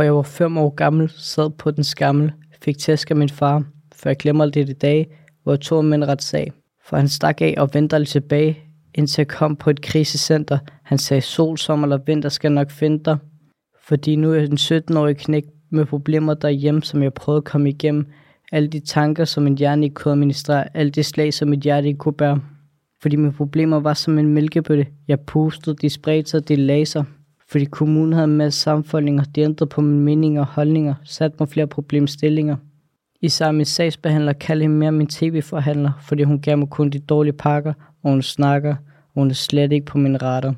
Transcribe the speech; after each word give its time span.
For 0.00 0.04
jeg 0.04 0.14
var 0.14 0.22
fem 0.22 0.58
år 0.58 0.74
gammel, 0.74 1.12
sad 1.16 1.50
på 1.50 1.70
den 1.70 1.84
skammel, 1.84 2.32
fik 2.62 2.78
tæsk 2.78 3.10
af 3.10 3.16
min 3.16 3.28
far, 3.28 3.64
for 3.94 4.08
jeg 4.08 4.16
glemmer 4.16 4.46
det 4.46 4.68
i 4.68 4.72
dag, 4.72 5.16
hvor 5.42 5.52
jeg 5.52 5.60
tog 5.60 5.84
min 5.84 6.08
retssag. 6.08 6.52
For 6.84 6.96
han 6.96 7.08
stak 7.08 7.40
af 7.40 7.54
og 7.58 7.70
vendte 7.72 8.04
tilbage, 8.04 8.58
indtil 8.94 9.20
jeg 9.20 9.28
kom 9.28 9.56
på 9.56 9.70
et 9.70 9.80
krisecenter. 9.80 10.58
Han 10.84 10.98
sagde, 10.98 11.20
sol, 11.20 11.58
sommer 11.58 11.86
eller 11.86 11.98
vinter 12.06 12.28
skal 12.28 12.52
nok 12.52 12.70
finde 12.70 13.04
dig. 13.04 13.16
Fordi 13.88 14.16
nu 14.16 14.30
er 14.32 14.34
jeg 14.34 14.44
en 14.44 14.56
17-årig 14.56 15.16
knæk 15.16 15.44
med 15.70 15.86
problemer 15.86 16.34
derhjemme, 16.34 16.82
som 16.82 17.02
jeg 17.02 17.14
prøvede 17.14 17.38
at 17.38 17.44
komme 17.44 17.68
igennem. 17.68 18.06
Alle 18.52 18.68
de 18.68 18.80
tanker, 18.80 19.24
som 19.24 19.42
min 19.42 19.58
hjerne 19.58 19.84
ikke 19.84 19.94
kunne 19.94 20.12
administrere. 20.12 20.76
Alle 20.76 20.90
de 20.90 21.02
slag, 21.02 21.34
som 21.34 21.48
mit 21.48 21.60
hjerte 21.60 21.88
ikke 21.88 21.98
kunne 21.98 22.12
bære. 22.12 22.40
Fordi 23.02 23.16
mine 23.16 23.32
problemer 23.32 23.80
var 23.80 23.94
som 23.94 24.18
en 24.18 24.34
mælkebøtte. 24.34 24.86
Jeg 25.08 25.20
pustede, 25.20 25.76
de 25.76 25.90
spredte 25.90 26.30
sig, 26.30 26.48
de 26.48 26.56
laser. 26.56 27.04
Fordi 27.50 27.64
kommunen 27.64 28.12
havde 28.12 28.24
en 28.24 28.36
masse 28.36 28.60
sammenfoldninger, 28.60 29.24
de 29.24 29.40
ændrede 29.40 29.68
på 29.68 29.80
mine 29.80 30.00
meninger 30.00 30.40
og 30.40 30.46
holdninger, 30.46 30.94
satte 31.04 31.36
mig 31.40 31.48
flere 31.48 31.66
problemstillinger. 31.66 32.56
Især 33.22 33.52
min 33.52 33.64
sagsbehandler 33.64 34.32
kaldte 34.32 34.62
hende 34.62 34.76
mere 34.76 34.92
min 34.92 35.06
tv-forhandler, 35.06 35.90
fordi 36.00 36.22
hun 36.22 36.40
gav 36.40 36.58
mig 36.58 36.68
kun 36.68 36.90
de 36.90 36.98
dårlige 36.98 37.32
pakker, 37.32 37.72
og 38.02 38.10
hun 38.10 38.22
snakker, 38.22 38.70
og 39.14 39.14
hun 39.14 39.30
er 39.30 39.34
slet 39.34 39.72
ikke 39.72 39.86
på 39.86 39.98
min 39.98 40.22
retter. 40.22 40.52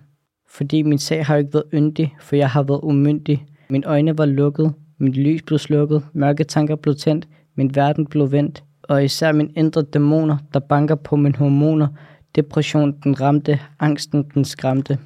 Fordi 0.51 0.83
min 0.83 0.99
sag 0.99 1.27
har 1.27 1.37
ikke 1.37 1.55
været 1.55 1.65
yndig, 1.75 2.15
for 2.21 2.37
jeg 2.37 2.51
har 2.51 2.63
været 2.63 2.81
umyndig. 2.83 3.47
Mine 3.71 3.87
øjne 3.87 4.19
var 4.19 4.27
lukket, 4.27 4.73
mit 4.99 5.17
lys 5.17 5.43
blev 5.43 5.59
slukket, 5.59 6.03
mørke 6.13 6.45
tanker 6.45 6.77
blev 6.77 6.95
tændt, 6.95 7.29
min 7.57 7.75
verden 7.75 8.07
blev 8.07 8.33
vendt, 8.33 8.65
og 8.83 9.05
især 9.05 9.33
mine 9.33 9.51
indre 9.57 9.83
dæmoner, 9.83 10.37
der 10.55 10.61
banker 10.61 10.95
på 10.95 11.17
mine 11.17 11.37
hormoner, 11.37 11.89
depressionen 12.35 12.97
den 13.05 13.21
ramte, 13.21 13.61
angsten 13.81 14.25
den 14.35 14.45
skræmte. 14.45 14.99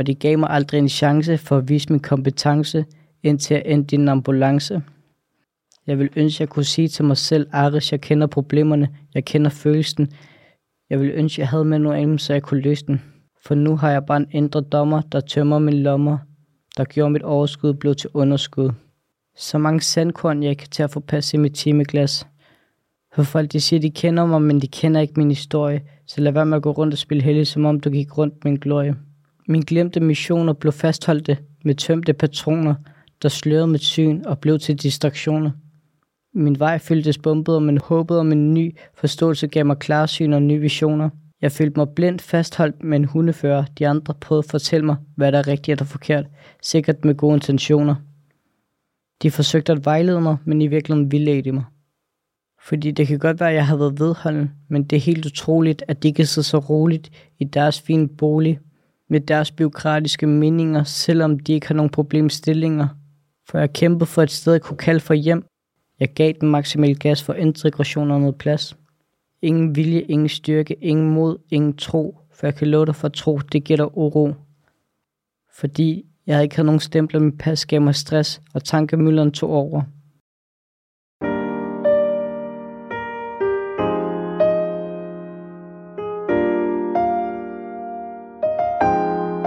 Og 0.00 0.06
de 0.06 0.14
gav 0.14 0.38
mig 0.38 0.50
aldrig 0.50 0.78
en 0.78 0.88
chance 0.88 1.38
for 1.38 1.56
at 1.56 1.68
vise 1.68 1.86
min 1.90 2.00
kompetence, 2.00 2.84
indtil 3.22 3.54
jeg 3.54 3.62
endte 3.66 3.96
i 3.96 3.98
en 3.98 4.08
ambulance. 4.08 4.82
Jeg 5.86 5.98
vil 5.98 6.10
ønske, 6.16 6.36
at 6.36 6.40
jeg 6.40 6.48
kunne 6.48 6.64
sige 6.64 6.88
til 6.88 7.04
mig 7.04 7.16
selv, 7.16 7.48
Aris, 7.52 7.92
jeg 7.92 8.00
kender 8.00 8.26
problemerne, 8.26 8.88
jeg 9.14 9.24
kender 9.24 9.50
følelsen. 9.50 10.08
Jeg 10.90 11.00
vil 11.00 11.10
ønske, 11.10 11.34
at 11.34 11.38
jeg 11.38 11.48
havde 11.48 11.64
med 11.64 11.78
noget 11.78 12.20
så 12.20 12.32
jeg 12.32 12.42
kunne 12.42 12.60
løse 12.60 12.86
den. 12.86 13.02
For 13.46 13.54
nu 13.54 13.76
har 13.76 13.90
jeg 13.90 14.06
bare 14.06 14.16
en 14.16 14.26
indre 14.30 14.60
dommer, 14.60 15.00
der 15.00 15.20
tømmer 15.20 15.58
min 15.58 15.82
lommer, 15.82 16.18
der 16.76 16.84
gjorde 16.84 17.10
mit 17.10 17.22
overskud 17.22 17.74
blev 17.74 17.94
til 17.94 18.10
underskud. 18.14 18.70
Så 19.36 19.58
mange 19.58 19.80
sandkorn, 19.80 20.42
jeg 20.42 20.56
kan 20.58 20.68
tage 20.68 20.84
at 20.84 20.90
få 20.90 21.00
passet 21.00 21.34
i 21.34 21.40
mit 21.40 21.54
timeglas. 21.54 22.26
For 23.14 23.22
folk, 23.22 23.52
de 23.52 23.60
siger, 23.60 23.80
de 23.80 23.90
kender 23.90 24.26
mig, 24.26 24.42
men 24.42 24.60
de 24.60 24.68
kender 24.68 25.00
ikke 25.00 25.14
min 25.16 25.30
historie. 25.30 25.82
Så 26.06 26.20
lad 26.20 26.32
være 26.32 26.46
med 26.46 26.56
at 26.56 26.62
gå 26.62 26.70
rundt 26.70 26.94
og 26.94 26.98
spille 26.98 27.22
heldig, 27.22 27.46
som 27.46 27.64
om 27.64 27.80
du 27.80 27.90
gik 27.90 28.18
rundt 28.18 28.44
med 28.44 28.52
en 28.52 28.58
glorie. 28.58 28.96
Min 29.50 29.62
glemte 29.62 30.00
missioner 30.00 30.52
blev 30.52 30.72
fastholdte 30.72 31.38
med 31.64 31.74
tømte 31.74 32.12
patroner, 32.12 32.74
der 33.22 33.28
slørede 33.28 33.66
mit 33.66 33.82
syn 33.82 34.24
og 34.24 34.38
blev 34.38 34.58
til 34.58 34.76
distraktioner. 34.76 35.50
Min 36.34 36.58
vej 36.58 36.78
fyldtes 36.78 37.18
bumpet, 37.18 37.62
men 37.62 37.78
håbet 37.78 38.18
om 38.18 38.32
en 38.32 38.54
ny 38.54 38.76
forståelse 38.94 39.46
gav 39.46 39.66
mig 39.66 39.78
klarsyn 39.78 40.32
og 40.32 40.42
nye 40.42 40.60
visioner. 40.60 41.10
Jeg 41.42 41.52
følte 41.52 41.80
mig 41.80 41.88
blindt 41.88 42.22
fastholdt 42.22 42.84
med 42.84 42.96
en 42.96 43.04
hundefører. 43.04 43.64
De 43.78 43.88
andre 43.88 44.14
prøvede 44.14 44.44
at 44.44 44.50
fortælle 44.50 44.86
mig, 44.86 44.96
hvad 45.16 45.32
der 45.32 45.38
er 45.38 45.46
rigtigt 45.46 45.80
og 45.80 45.86
forkert. 45.86 46.26
Sikkert 46.62 47.04
med 47.04 47.14
gode 47.14 47.34
intentioner. 47.34 47.94
De 49.22 49.30
forsøgte 49.30 49.72
at 49.72 49.84
vejlede 49.84 50.20
mig, 50.20 50.36
men 50.44 50.62
i 50.62 50.66
virkeligheden 50.66 51.12
vildledte 51.12 51.52
mig. 51.52 51.64
Fordi 52.62 52.90
det 52.90 53.06
kan 53.06 53.18
godt 53.18 53.40
være, 53.40 53.48
at 53.48 53.54
jeg 53.54 53.66
har 53.66 53.76
været 53.76 54.00
vedholden, 54.00 54.50
men 54.68 54.84
det 54.84 54.96
er 54.96 55.00
helt 55.00 55.26
utroligt, 55.26 55.82
at 55.88 56.02
de 56.02 56.12
kan 56.12 56.26
sidde 56.26 56.46
så 56.46 56.58
roligt 56.58 57.10
i 57.38 57.44
deres 57.44 57.80
fine 57.80 58.08
bolig 58.08 58.58
med 59.10 59.20
deres 59.20 59.50
byråkratiske 59.50 60.26
meninger, 60.26 60.84
selvom 60.84 61.38
de 61.38 61.52
ikke 61.52 61.68
har 61.68 61.74
nogen 61.74 61.90
problemstillinger. 61.90 62.88
For 63.48 63.58
jeg 63.58 63.72
kæmpede 63.72 64.06
for 64.06 64.22
et 64.22 64.30
sted, 64.30 64.52
jeg 64.52 64.62
kunne 64.62 64.76
kalde 64.76 65.00
for 65.00 65.14
hjem. 65.14 65.44
Jeg 66.00 66.08
gav 66.14 66.32
den 66.40 66.48
maksimal 66.48 66.98
gas 66.98 67.22
for 67.22 67.34
integration 67.34 68.10
og 68.10 68.20
noget 68.20 68.36
plads. 68.36 68.76
Ingen 69.42 69.76
vilje, 69.76 70.00
ingen 70.00 70.28
styrke, 70.28 70.74
ingen 70.74 71.10
mod, 71.10 71.38
ingen 71.50 71.76
tro, 71.76 72.18
for 72.32 72.46
jeg 72.46 72.54
kan 72.54 72.68
love 72.68 72.86
dig 72.86 72.94
for 72.94 73.08
tro, 73.08 73.38
det 73.38 73.64
giver 73.64 73.76
dig 73.76 73.98
uro. 73.98 74.34
Fordi 75.54 76.06
jeg 76.26 76.42
ikke 76.42 76.56
havde 76.56 76.66
nogen 76.66 76.80
stempler, 76.80 77.20
med 77.20 77.32
pas 77.32 77.66
gav 77.66 77.80
mig 77.80 77.94
stress, 77.94 78.40
og 78.54 78.64
tankemylderen 78.64 79.32
tog 79.32 79.50
over. 79.50 79.82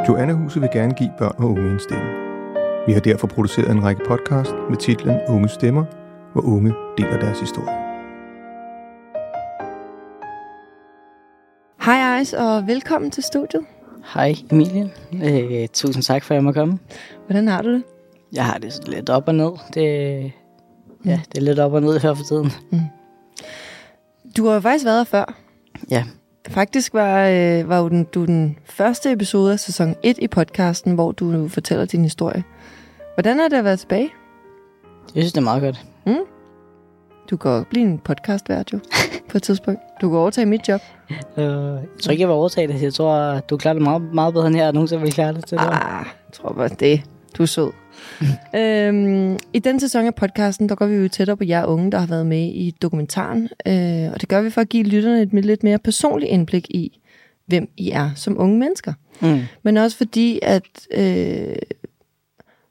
Joanna 0.08 0.34
Huset 0.34 0.62
vil 0.62 0.70
gerne 0.74 0.94
give 0.94 1.12
børn 1.18 1.36
og 1.38 1.46
unge 1.50 1.72
en 1.72 1.80
stemme. 1.80 2.06
Vi 2.88 2.94
har 2.94 3.00
derfor 3.00 3.28
produceret 3.28 3.72
en 3.72 3.84
række 3.84 4.02
podcast 4.08 4.52
med 4.70 4.78
titlen 4.78 5.20
Unge 5.30 5.50
Stemmer, 5.50 5.86
hvor 6.34 6.42
unge 6.42 6.74
deler 6.98 7.20
deres 7.20 7.40
historie. 7.40 7.76
Hej 11.86 12.16
Ejs, 12.16 12.34
og 12.34 12.68
velkommen 12.68 13.12
til 13.12 13.24
studiet. 13.24 13.66
Hej 14.14 14.34
Emilie. 14.52 14.92
Øh, 15.24 15.68
tusind 15.74 16.04
tak 16.04 16.24
for, 16.24 16.34
at 16.34 16.36
jeg 16.36 16.44
må 16.44 16.52
komme. 16.52 16.80
Hvordan 17.26 17.48
har 17.48 17.62
du 17.62 17.74
det? 17.74 17.84
Jeg 18.34 18.46
har 18.46 18.58
det 18.58 18.88
lidt 18.88 19.10
op 19.10 19.28
og 19.28 19.36
ned. 19.36 19.52
Det, 19.74 19.84
ja, 21.06 21.20
det 21.32 21.38
er 21.38 21.42
lidt 21.42 21.60
op 21.60 21.74
og 21.74 21.82
ned 21.82 22.00
her 22.00 22.14
for 22.14 22.24
tiden. 22.24 22.52
Mm. 22.72 22.80
Du 24.38 24.46
har 24.46 24.54
jo 24.54 24.60
faktisk 24.60 24.86
været 24.86 25.00
her 25.00 25.04
før. 25.04 25.34
Ja. 25.92 26.04
Faktisk 26.54 26.94
var, 26.94 27.28
øh, 27.28 27.70
var 27.70 27.80
jo 27.80 27.90
den, 27.90 28.04
du 28.04 28.26
den 28.26 28.58
første 28.66 29.12
episode 29.12 29.54
af 29.54 29.60
sæson 29.60 29.96
1 30.04 30.18
i 30.22 30.28
podcasten, 30.28 30.94
hvor 30.94 31.12
du 31.12 31.26
nu 31.26 31.48
fortæller 31.48 31.86
din 31.86 32.04
historie. 32.04 32.44
Hvordan 33.16 33.40
har 33.40 33.48
det 33.48 33.58
at 33.58 33.64
være 33.64 33.78
tilbage? 33.78 34.10
Jeg 35.16 35.24
synes, 35.24 35.34
det 35.34 35.40
er 35.40 35.44
meget 35.44 35.62
godt. 35.62 35.86
Mm? 36.06 36.26
Du 37.30 37.38
kan 37.38 37.66
blive 37.70 37.86
en 37.86 38.00
podcastvært 38.00 38.74
jo, 38.74 38.80
på 39.30 39.38
et 39.38 39.44
tidspunkt. 39.44 39.82
Du 40.02 40.10
kan 40.10 40.18
overtage 40.18 40.46
mit 40.46 40.70
job. 40.70 40.82
Øh, 41.38 41.46
jeg 41.46 41.80
tror 42.04 42.12
ikke, 42.12 42.22
jeg 42.22 42.28
vil 42.28 42.36
overtage 42.36 42.68
det. 42.68 42.82
Jeg 42.82 42.94
tror, 42.94 43.40
du 43.40 43.58
klarer 43.58 43.74
det 43.74 43.84
meget, 43.84 44.02
meget 44.14 44.34
bedre 44.34 44.48
end 44.48 44.56
her, 44.56 44.68
og 44.68 44.74
nogen 44.74 45.02
vil 45.02 45.14
klare 45.14 45.34
det 45.34 45.46
til 45.46 45.58
det. 45.58 45.66
Ah, 45.66 46.06
jeg 46.06 46.34
tror 46.34 46.54
bare 46.54 46.68
det. 46.68 47.04
Du 47.38 47.44
er 47.44 47.48
sød. 47.48 47.72
øhm, 48.60 49.38
I 49.54 49.60
den 49.60 49.80
sæson 49.80 50.06
af 50.06 50.16
podcasten, 50.16 50.70
der 50.70 50.76
går 50.76 50.86
vi 50.86 50.96
jo 50.96 51.08
tættere 51.08 51.38
på 51.38 51.44
jer 51.44 51.66
unge, 51.66 51.92
der 51.92 51.98
har 51.98 52.08
været 52.08 52.26
med 52.26 52.44
i 52.44 52.76
dokumentaren. 52.82 53.50
Øh, 53.66 54.12
og 54.14 54.22
det 54.22 54.30
gør 54.30 54.42
vi 54.42 54.50
for 54.50 54.62
at 54.62 54.70
give 54.70 54.84
lytterne 54.84 55.22
et 55.22 55.46
lidt 55.46 55.64
mere 55.64 55.80
personligt 55.80 56.32
indblik 56.32 56.70
i, 56.70 57.00
hvem 57.46 57.70
I 57.78 57.92
er 57.92 58.12
som 58.16 58.40
unge 58.40 58.60
mennesker. 58.60 58.94
Mm. 59.22 59.42
Men 59.64 59.78
også 59.78 59.98
fordi, 59.98 60.40
at... 60.42 60.88
Øh, 60.92 61.56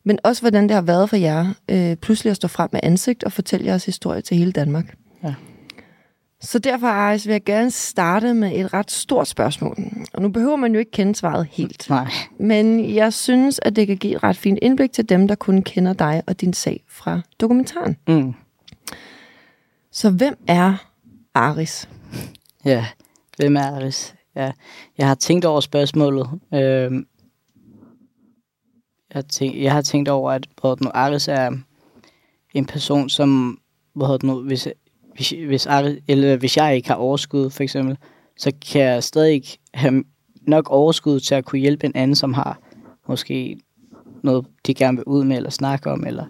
men 0.04 0.18
også 0.24 0.42
hvordan 0.42 0.62
det 0.62 0.70
har 0.70 0.82
været 0.82 1.10
for 1.10 1.16
jer 1.16 1.54
øh, 1.68 1.96
pludselig 1.96 2.30
at 2.30 2.36
stå 2.36 2.48
frem 2.48 2.68
med 2.72 2.80
ansigt 2.82 3.24
og 3.24 3.32
fortælle 3.32 3.66
jeres 3.66 3.86
historie 3.86 4.20
til 4.20 4.36
hele 4.36 4.52
Danmark. 4.52 4.94
Ja. 5.24 5.34
Så 6.42 6.58
derfor, 6.58 6.86
Aris, 6.86 7.26
vil 7.26 7.32
jeg 7.32 7.44
gerne 7.44 7.70
starte 7.70 8.34
med 8.34 8.52
et 8.54 8.74
ret 8.74 8.90
stort 8.90 9.28
spørgsmål. 9.28 9.76
Og 10.12 10.22
nu 10.22 10.28
behøver 10.28 10.56
man 10.56 10.72
jo 10.72 10.78
ikke 10.78 10.90
kende 10.90 11.14
svaret 11.14 11.46
helt. 11.50 11.90
Nej. 11.90 12.10
Men 12.38 12.94
jeg 12.94 13.12
synes, 13.12 13.60
at 13.62 13.76
det 13.76 13.86
kan 13.86 13.96
give 13.96 14.16
et 14.16 14.22
ret 14.22 14.36
fint 14.36 14.58
indblik 14.62 14.92
til 14.92 15.08
dem, 15.08 15.28
der 15.28 15.34
kun 15.34 15.62
kender 15.62 15.92
dig 15.92 16.22
og 16.26 16.40
din 16.40 16.52
sag 16.52 16.84
fra 16.88 17.20
dokumentaren. 17.40 17.96
Mm. 18.08 18.34
Så 19.92 20.10
hvem 20.10 20.34
er 20.46 20.74
Aris? 21.34 21.88
Ja, 22.64 22.86
hvem 23.36 23.56
er 23.56 23.76
Aris? 23.76 24.14
Ja, 24.36 24.52
jeg 24.98 25.08
har 25.08 25.14
tænkt 25.14 25.44
over 25.44 25.60
spørgsmålet. 25.60 26.28
Øh, 26.54 26.60
jeg, 26.60 27.02
har 29.12 29.22
tænkt, 29.22 29.62
jeg 29.62 29.72
har 29.72 29.82
tænkt 29.82 30.08
over, 30.08 30.30
at 30.30 30.46
nu, 30.80 30.90
Aris 30.94 31.28
er 31.28 31.50
en 32.54 32.66
person, 32.66 33.08
som 33.08 33.58
hvad 33.94 34.18
nu, 34.22 34.42
hvis 34.42 34.68
hvis, 35.14 35.30
hvis, 35.46 35.66
eller 36.08 36.36
hvis 36.36 36.56
jeg 36.56 36.76
ikke 36.76 36.88
har 36.88 36.94
overskud, 36.94 37.50
for 37.50 37.62
eksempel, 37.62 37.96
så 38.36 38.52
kan 38.72 38.82
jeg 38.82 39.04
stadig 39.04 39.32
ikke 39.32 39.58
have 39.74 40.04
nok 40.42 40.70
overskud 40.70 41.20
til 41.20 41.34
at 41.34 41.44
kunne 41.44 41.58
hjælpe 41.58 41.86
en 41.86 41.92
anden, 41.94 42.16
som 42.16 42.34
har 42.34 42.58
måske 43.08 43.58
noget, 44.22 44.46
de 44.66 44.74
gerne 44.74 44.96
vil 44.96 45.04
ud 45.04 45.24
med 45.24 45.36
eller 45.36 45.50
snakke 45.50 45.90
om, 45.90 46.06
eller, 46.06 46.26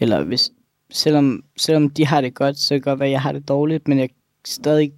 eller 0.00 0.24
hvis, 0.24 0.50
selvom, 0.90 1.44
selvom 1.56 1.90
de 1.90 2.06
har 2.06 2.20
det 2.20 2.34
godt, 2.34 2.58
så 2.58 2.68
kan 2.68 2.76
det 2.76 2.84
godt 2.84 3.00
være, 3.00 3.08
at 3.08 3.12
jeg 3.12 3.20
har 3.20 3.32
det 3.32 3.48
dårligt, 3.48 3.88
men 3.88 3.98
jeg 3.98 4.08
stadig, 4.46 4.92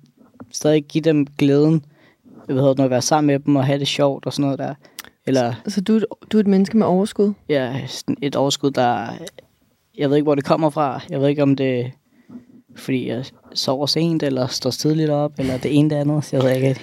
stadig 0.50 0.84
give 0.84 1.02
dem 1.02 1.26
glæden, 1.38 1.84
jeg 2.48 2.56
ved, 2.56 2.74
at 2.78 2.90
være 2.90 3.02
sammen 3.02 3.26
med 3.26 3.38
dem 3.38 3.56
og 3.56 3.66
have 3.66 3.78
det 3.78 3.88
sjovt 3.88 4.26
og 4.26 4.32
sådan 4.32 4.42
noget 4.42 4.58
der. 4.58 4.74
Eller, 5.26 5.54
så, 5.64 5.70
så 5.70 5.80
du, 5.80 5.92
er 5.92 5.96
et, 5.96 6.04
du 6.32 6.36
er 6.36 6.40
et 6.40 6.46
menneske 6.46 6.76
med 6.76 6.86
overskud? 6.86 7.32
Ja, 7.48 7.80
et 8.22 8.36
overskud, 8.36 8.70
der... 8.70 9.08
Jeg 9.98 10.10
ved 10.10 10.16
ikke, 10.16 10.24
hvor 10.24 10.34
det 10.34 10.44
kommer 10.44 10.70
fra. 10.70 11.00
Jeg 11.10 11.20
ved 11.20 11.28
ikke, 11.28 11.42
om 11.42 11.56
det 11.56 11.92
fordi 12.78 13.08
jeg 13.08 13.24
sover 13.54 13.86
sent, 13.86 14.22
eller 14.22 14.46
står 14.46 14.70
tidligt 14.70 15.10
op, 15.10 15.32
eller 15.38 15.58
det 15.58 15.78
ene 15.78 15.90
det 15.90 15.96
andet. 15.96 16.32
Jeg 16.32 16.42
ved 16.42 16.50
ikke. 16.50 16.80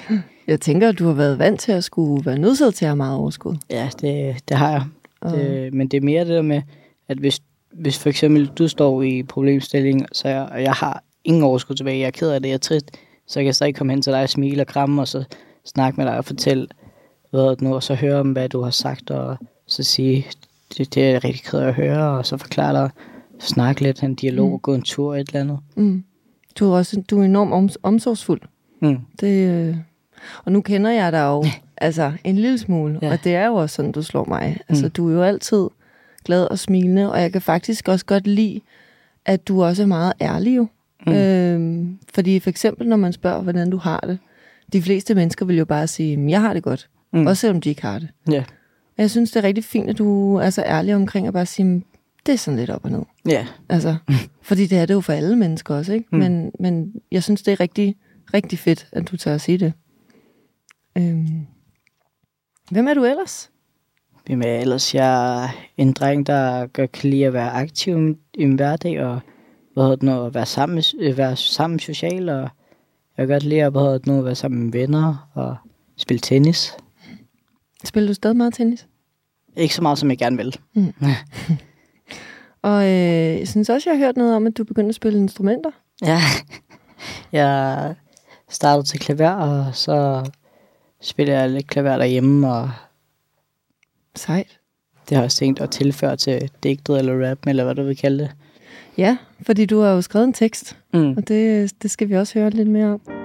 Jeg 0.48 0.62
tænker, 0.62 0.90
at 0.90 1.00
du 1.00 1.06
har 1.06 1.14
været 1.14 1.40
vant 1.40 1.60
til 1.60 1.72
at 1.72 1.84
skulle 1.84 2.26
være 2.26 2.38
nødsaget 2.38 2.76
til 2.76 2.86
at 2.86 2.90
have 2.90 2.96
meget 2.96 3.18
overskud. 3.18 3.56
Ja, 3.70 3.90
det, 4.02 4.36
det 4.50 4.58
har 4.58 4.72
jeg. 4.72 4.84
Uh. 5.26 5.40
Det, 5.40 5.74
men 5.74 5.88
det 5.88 5.98
er 5.98 6.02
mere 6.02 6.26
det 6.26 6.30
der 6.30 6.42
med, 6.42 6.62
at 7.08 7.18
hvis, 7.18 7.42
hvis 7.74 8.00
for 8.00 8.10
eksempel 8.10 8.48
du 8.48 8.68
står 8.68 9.04
i 9.04 9.24
problemstilling, 9.24 10.06
så 10.12 10.28
jeg, 10.28 10.50
og 10.52 10.62
jeg 10.62 10.74
har 10.74 11.04
ingen 11.24 11.44
overskud 11.44 11.76
tilbage, 11.76 12.00
jeg 12.00 12.08
er 12.08 12.12
ked 12.12 12.30
af 12.30 12.42
det, 12.42 12.50
jeg 12.50 12.54
er 12.54 12.60
trist, 12.60 12.92
så 13.28 13.40
jeg 13.40 13.46
kan 13.46 13.54
stadig 13.54 13.76
komme 13.76 13.94
hen 13.94 14.02
til 14.02 14.14
dig 14.14 14.24
og 14.24 14.30
smile 14.30 14.62
og 14.62 14.68
kramme, 14.68 15.02
og 15.02 15.08
så 15.08 15.24
snakke 15.66 15.98
med 15.98 16.06
dig 16.06 16.18
og 16.18 16.26
fortælle, 16.26 16.68
hvad 17.32 17.56
nu, 17.62 17.76
og 17.76 17.84
så 17.84 17.96
høre 17.96 18.20
om, 18.20 18.32
hvad 18.32 18.50
du 18.50 18.62
har 18.62 18.72
sagt, 18.72 19.12
og 19.12 19.38
så 19.68 19.84
sige, 19.84 20.28
det, 20.78 20.96
det 20.96 21.04
er 21.04 21.12
jeg 21.12 21.24
rigtig 21.24 21.44
ked 21.44 21.60
af 21.60 21.68
at 21.68 21.74
høre, 21.74 22.18
og 22.18 22.26
så 22.26 22.38
forklare 22.38 22.74
dig, 22.74 22.90
snakke 23.40 23.82
lidt, 23.82 24.04
en 24.04 24.16
dialog, 24.16 24.52
mm. 24.52 24.60
gå 24.60 24.74
en 24.74 24.82
tur, 24.82 25.16
et 25.16 25.28
eller 25.28 25.42
andet. 25.42 25.60
Mm. 25.76 26.04
Du 26.60 26.66
er 26.72 26.78
også 26.78 27.02
du 27.10 27.20
er 27.20 27.24
enormt 27.26 27.54
om, 27.54 27.70
omsorgsfuld. 27.84 28.42
Mm. 28.82 28.98
Det, 29.20 29.50
øh, 29.50 29.76
og 30.46 30.52
nu 30.52 30.62
kender 30.62 30.92
jeg 30.92 31.12
dig 31.12 31.20
jo 31.24 31.46
altså, 31.78 32.12
en 32.24 32.36
lille 32.36 32.58
smule, 32.58 33.00
Ja. 33.02 33.12
og 33.12 33.24
det 33.24 33.36
er 33.36 33.46
jo 33.48 33.54
også 33.56 33.76
sådan, 33.76 33.92
du 33.92 34.02
slår 34.02 34.26
mig. 34.26 34.58
Altså, 34.70 34.86
Mm. 34.86 34.92
du 34.92 35.10
er 35.10 35.14
jo 35.14 35.24
altid 35.24 35.68
glad 36.26 36.44
og 36.46 36.60
smilende, 36.60 37.12
og 37.12 37.22
jeg 37.22 37.32
kan 37.32 37.42
faktisk 37.42 37.88
også 37.88 38.06
godt 38.06 38.28
lide, 38.28 38.62
at 39.26 39.48
du 39.48 39.64
også 39.64 39.84
er 39.84 39.88
meget 39.88 40.14
ærlig 40.22 40.56
jo. 40.56 40.68
Mm. 41.08 41.14
Øhm, 41.14 41.98
fordi 42.14 42.40
for 42.40 42.50
eksempel, 42.50 42.88
når 42.88 42.98
man 42.98 43.14
spørger, 43.14 43.42
hvordan 43.42 43.70
du 43.70 43.78
har 43.78 44.00
det, 44.00 44.18
de 44.74 44.82
fleste 44.82 45.16
mennesker 45.16 45.46
vil 45.46 45.58
jo 45.58 45.66
bare 45.66 45.88
sige, 45.88 46.18
"Men 46.18 46.30
jeg 46.30 46.42
har 46.42 46.54
det 46.54 46.64
godt, 46.64 46.90
Mm. 47.14 47.28
også 47.28 47.42
selvom 47.42 47.62
de 47.62 47.70
ikke 47.70 47.82
har 47.82 48.00
det. 48.00 48.08
Ja. 48.32 48.44
Jeg 48.98 49.10
synes, 49.12 49.32
det 49.32 49.40
er 49.40 49.48
rigtig 49.48 49.64
fint, 49.64 49.90
at 49.90 49.98
du 49.98 50.36
er 50.36 50.50
så 50.50 50.64
ærlig 50.66 50.96
omkring 50.96 51.28
at 51.28 51.34
bare 51.34 51.46
sige, 51.46 51.66
"Men 51.66 51.84
det 52.26 52.34
er 52.34 52.38
sådan 52.38 52.58
lidt 52.60 52.70
op 52.70 52.86
og 52.86 52.92
ned. 52.92 53.02
Ja. 53.30 53.48
Altså, 53.70 53.96
fordi 54.42 54.68
det 54.68 54.78
er 54.78 54.86
det 54.86 54.94
jo 54.94 55.02
for 55.02 55.14
alle 55.14 55.36
mennesker 55.36 55.76
også, 55.76 55.94
ikke? 55.94 56.06
Mm. 56.12 56.18
Mm. 56.18 56.24
Men, 56.24 56.52
men 56.60 56.94
jeg 57.12 57.24
synes, 57.24 57.42
det 57.44 57.52
er 57.52 57.60
rigtig, 57.60 57.96
rigtig 58.34 58.60
fedt, 58.60 58.88
at 58.92 59.12
du 59.12 59.18
tager 59.18 59.36
at 59.36 59.42
sige 59.42 59.58
det. 59.58 59.74
Øhm. 60.98 61.46
Hvem 62.72 62.88
er 62.88 62.94
du 62.94 63.04
ellers? 63.06 63.52
Hvem 64.26 64.42
er 64.42 64.48
jeg 64.48 64.62
ellers? 64.62 64.96
Jeg 64.96 65.44
er 65.44 65.50
en 65.78 65.94
dreng, 65.94 66.28
der 66.28 66.68
godt 66.68 66.92
kan 66.92 67.10
lide 67.10 67.26
at 67.26 67.34
være 67.34 67.52
aktiv 67.52 67.94
i 68.34 68.46
min- 68.46 68.56
hverdag, 68.56 69.04
og 69.06 69.20
hvad 69.74 69.84
hedder 69.84 69.96
det 69.96 70.04
nu, 70.04 70.26
at 70.26 70.34
være 70.34 70.46
sammen, 70.46 70.84
øh, 71.00 71.18
være 71.18 71.36
sammen 71.36 71.80
social, 71.80 72.30
og 72.30 72.40
jeg 73.18 73.28
kan 73.28 73.28
godt 73.28 73.44
lide 73.44 73.64
at, 73.64 73.72
hvad 73.72 73.82
hedder 73.82 73.98
det 73.98 74.08
nu, 74.08 74.18
at 74.20 74.26
være 74.26 74.36
sammen 74.36 74.64
med 74.64 74.72
venner 74.72 75.30
og 75.34 75.56
spille 75.98 76.20
tennis. 76.20 76.78
Spiller 77.86 78.08
du 78.08 78.14
stadig 78.14 78.38
meget 78.38 78.54
tennis? 78.54 78.88
Ikke 79.58 79.76
så 79.76 79.82
meget, 79.82 79.98
som 79.98 80.10
jeg 80.10 80.18
gerne 80.18 80.38
vil. 80.38 80.56
Og 82.66 82.84
øh, 82.84 83.40
jeg 83.40 83.48
synes 83.48 83.70
også, 83.70 83.90
jeg 83.90 84.00
har 84.00 84.06
hørt 84.06 84.18
noget 84.18 84.36
om, 84.36 84.48
at 84.48 84.58
du 84.58 84.64
begyndte 84.64 84.90
at 84.90 84.96
spille 84.96 85.20
instrumenter. 85.20 85.72
Ja, 86.02 86.20
jeg 87.32 87.96
startede 88.50 88.88
til 88.88 89.00
klaver, 89.00 89.30
og 89.30 89.76
så 89.76 90.26
spiller 91.02 91.34
jeg 91.40 91.50
lidt 91.50 91.68
klaver 91.68 91.98
derhjemme, 91.98 92.54
og 92.54 92.72
Sejt. 94.16 94.60
det 95.10 95.16
har 95.16 95.22
jeg 95.22 95.26
også 95.26 95.38
tænkt 95.38 95.60
at 95.62 95.70
tilføre 95.70 96.16
til 96.16 96.52
digtet 96.64 96.98
eller 96.98 97.30
rap, 97.30 97.38
eller 97.48 97.64
hvad 97.64 97.76
du 97.76 97.84
vil 97.84 97.98
kalde 97.98 98.20
det. 98.24 98.32
Ja, 98.98 99.18
fordi 99.42 99.66
du 99.66 99.80
har 99.82 99.90
jo 99.92 100.02
skrevet 100.02 100.26
en 100.28 100.34
tekst, 100.34 100.78
Mm. 100.94 101.10
og 101.18 101.28
det, 101.28 101.72
det 101.84 101.92
skal 101.92 102.10
vi 102.10 102.14
også 102.18 102.40
høre 102.40 102.50
lidt 102.50 102.68
mere 102.70 102.88
om. 102.88 103.25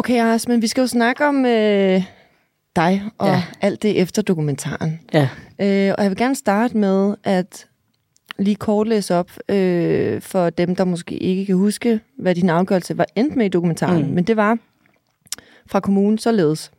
Okay, 0.00 0.20
Ars, 0.20 0.48
men 0.48 0.62
vi 0.62 0.66
skal 0.66 0.80
jo 0.80 0.86
snakke 0.86 1.26
om 1.26 1.46
øh, 1.46 2.02
dig 2.76 3.02
og 3.18 3.28
Ja. 3.28 3.42
alt 3.60 3.82
det 3.82 4.00
efter 4.00 4.22
dokumentaren. 4.22 5.00
Ja, 5.14 5.28
Øh, 5.62 5.94
og 5.98 6.02
jeg 6.02 6.10
vil 6.10 6.16
gerne 6.16 6.34
starte 6.34 6.76
med 6.76 7.14
at 7.24 7.66
lige 8.38 8.56
kort 8.56 8.88
læse 8.88 9.14
op 9.14 9.30
øh, 9.48 10.20
for 10.20 10.50
dem, 10.50 10.76
der 10.76 10.84
måske 10.84 11.18
ikke 11.18 11.46
kan 11.46 11.54
huske, 11.56 12.00
hvad 12.18 12.34
din 12.34 12.50
afgørelse 12.50 12.98
var 12.98 13.06
endt 13.16 13.36
med 13.36 13.46
i 13.46 13.48
dokumentaren. 13.48 14.06
Mm. 14.06 14.12
Men 14.12 14.24
det 14.24 14.36
var 14.36 14.58
fra 15.66 15.80
kommunen 15.80 16.18
således. 16.18 16.70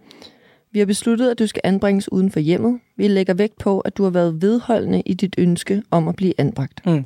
Vi 0.71 0.79
har 0.79 0.85
besluttet, 0.85 1.31
at 1.31 1.39
du 1.39 1.47
skal 1.47 1.61
anbringes 1.63 2.11
uden 2.11 2.31
for 2.31 2.39
hjemmet. 2.39 2.79
Vi 2.97 3.07
lægger 3.07 3.33
vægt 3.33 3.57
på, 3.57 3.79
at 3.79 3.97
du 3.97 4.03
har 4.03 4.09
været 4.09 4.41
vedholdende 4.41 5.01
i 5.05 5.13
dit 5.13 5.35
ønske 5.37 5.83
om 5.91 6.07
at 6.07 6.15
blive 6.15 6.33
anbragt. 6.37 6.85
Mm. 6.85 7.05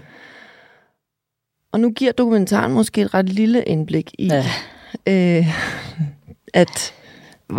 Og 1.71 1.79
nu 1.79 1.89
giver 1.91 2.12
dokumentaren 2.12 2.73
måske 2.73 3.01
et 3.01 3.13
ret 3.13 3.29
lille 3.29 3.63
indblik 3.63 4.12
i, 4.19 4.27
ja. 4.27 4.45
Øh, 5.07 5.47
at 6.53 6.94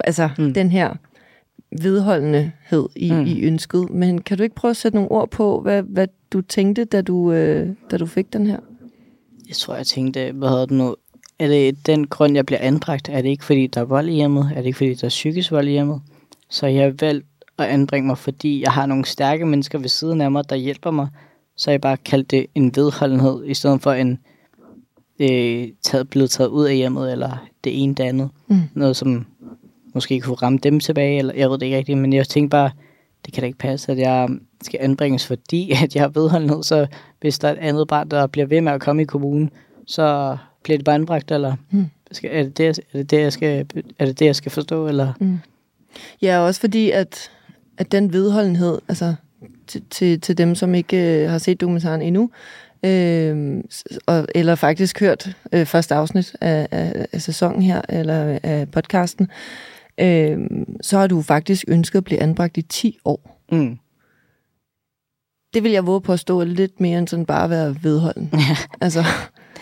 altså 0.05 0.29
Mm. 0.39 0.55
den 0.55 0.71
her 0.71 0.95
vedholdenhed 1.83 2.89
i, 2.97 3.13
Mm. 3.13 3.25
i 3.27 3.43
ønsket. 3.43 3.91
Men 3.91 4.21
kan 4.21 4.37
du 4.39 4.43
ikke 4.43 4.55
prøve 4.55 4.71
at 4.71 4.77
sætte 4.77 4.97
nogle 4.97 5.11
ord 5.11 5.31
på, 5.31 5.61
hvad, 5.61 5.83
hvad 5.83 6.09
du 6.33 6.41
tænkte, 6.41 6.85
da 6.85 7.03
du, 7.03 7.33
øh, 7.33 7.69
da 7.91 7.97
du 7.97 8.07
fik 8.07 8.33
den 8.33 8.47
her? 8.47 8.59
Jeg 9.49 9.57
tror, 9.57 9.75
jeg 9.77 9.87
tænkte, 9.87 10.33
hvad 10.33 10.49
hedder 10.49 10.67
det 10.67 10.77
nu? 10.77 10.95
Er 11.39 11.49
det 11.49 11.87
den 11.87 12.07
grund, 12.07 12.35
jeg 12.35 12.47
bliver 12.47 12.61
anbragt? 12.61 13.09
Er 13.09 13.23
det 13.23 13.29
ikke, 13.29 13.45
fordi 13.45 13.67
der 13.67 13.81
er 13.81 13.85
vold 13.85 14.09
i 14.09 14.13
hjemmet? 14.13 14.51
Er 14.55 14.57
det 14.61 14.67
ikke, 14.67 14.77
fordi 14.77 14.95
der 14.95 15.05
er 15.05 15.09
psykisk 15.09 15.53
vold 15.53 15.69
i 15.69 15.71
hjemmet? 15.71 16.01
Så 16.51 16.67
jeg 16.67 16.85
har 16.85 16.95
valgt 17.01 17.27
at 17.59 17.65
anbringe 17.65 18.07
mig, 18.07 18.19
fordi 18.19 18.63
jeg 18.63 18.73
har 18.73 18.87
nogle 18.87 19.05
stærke 19.05 19.47
mennesker 19.47 19.79
ved 19.79 19.89
siden 19.89 20.21
af 20.21 20.31
mig, 20.31 20.51
der 20.51 20.57
hjælper 20.57 20.91
mig. 20.91 21.09
Så 21.57 21.71
jeg 21.71 21.81
bare 21.81 21.97
kaldt 21.97 22.31
det 22.31 22.47
en 22.55 22.73
vedholdenhed, 22.77 23.45
i 23.47 23.55
stedet 23.55 23.83
for 23.83 23.93
en 23.93 24.19
øh, 25.19 25.69
taget, 25.83 26.11
blevet 26.11 26.31
taget 26.31 26.49
ud 26.49 26.67
af 26.67 26.77
hjemmet, 26.77 27.13
eller 27.13 27.47
det 27.65 27.83
ene 27.83 27.95
det 27.95 28.05
andet. 28.05 28.31
Mm. 28.49 28.61
Noget, 28.75 28.97
som 28.97 29.27
måske 29.95 30.21
kunne 30.21 30.37
ramme 30.37 30.59
dem 30.63 30.81
tilbage, 30.81 31.19
eller 31.19 31.35
jeg 31.35 31.51
ved 31.51 31.59
det 31.59 31.67
ikke 31.67 31.77
rigtigt, 31.77 31.99
men 31.99 32.13
jeg 32.13 32.29
tænkte 32.29 32.51
bare, 32.51 32.71
det 33.27 33.35
kan 33.35 33.41
da 33.41 33.47
ikke 33.47 33.59
passe, 33.59 33.93
at 33.93 33.99
jeg 33.99 34.29
skal 34.63 34.81
anbringes, 34.83 35.27
fordi 35.27 35.71
at 35.85 35.95
jeg 35.95 36.03
har 36.03 36.09
vedholdenhed, 36.09 36.63
så 36.63 36.87
hvis 37.21 37.39
der 37.39 37.49
er 37.49 37.53
et 37.53 37.59
andet 37.59 37.89
barn, 37.89 38.09
der 38.09 38.27
bliver 38.27 38.47
ved 38.47 38.61
med 38.61 38.73
at 38.73 38.81
komme 38.81 39.03
i 39.03 39.05
kommunen, 39.05 39.51
så 39.87 40.37
bliver 40.63 40.79
det 40.79 40.85
bare 40.85 40.95
anbragt, 40.95 41.31
eller 41.31 41.57
Mm. 41.71 41.87
skal, 42.13 42.31
er, 42.33 42.43
det 42.43 42.59
det, 42.59 42.69
er, 42.69 42.73
det 42.93 43.11
det, 43.11 43.21
jeg 43.21 43.33
skal, 43.33 43.67
er 43.99 44.05
det 44.07 44.19
det, 44.19 44.27
jeg 44.27 44.37
skal 44.37 44.53
forstå, 44.53 44.89
eller? 44.89 45.13
Mm. 45.21 45.39
Ja, 46.23 46.39
også 46.39 46.61
fordi, 46.61 46.91
at, 46.91 47.31
at 47.79 47.93
den 47.93 48.13
vedholdenhed, 48.13 48.79
altså 48.89 49.15
til, 49.67 49.83
til, 49.91 50.21
til 50.21 50.39
dem, 50.39 50.55
som 50.55 50.75
ikke 50.75 51.23
øh, 51.23 51.31
har 51.31 51.39
set 51.39 51.61
dokumentaren 51.61 52.03
endnu, 52.03 52.31
øh, 52.85 53.65
og, 54.07 54.27
eller 54.35 54.55
faktisk 54.55 55.01
hørt 55.01 55.37
øh, 55.53 55.67
første 55.67 55.95
afsnit 55.95 56.37
af, 56.41 56.69
af, 56.71 57.07
af 57.13 57.23
sæsonen 57.23 57.63
her, 57.63 57.83
eller 57.89 58.39
af 58.43 58.71
podcasten, 58.71 59.29
øh, 60.01 60.39
så 60.81 60.99
har 60.99 61.07
du 61.07 61.23
faktisk 61.23 61.65
ønsket 61.69 61.99
at 61.99 62.05
blive 62.05 62.21
anbragt 62.23 62.57
i 62.57 62.63
10 62.63 62.99
år. 63.05 63.43
Mm. 63.53 63.79
Det 65.55 65.63
vil 65.63 65.73
jeg 65.73 65.87
våge 65.87 66.01
på 66.01 66.13
at 66.13 66.21
stå 66.21 66.45
lidt 66.45 66.81
mere 66.81 66.99
end 66.99 67.09
sådan 67.09 67.27
bare 67.27 67.45
at 67.45 67.51
være 67.51 67.77
vedholden. 67.83 68.31
Ja, 68.49 68.57
altså, 68.81 69.05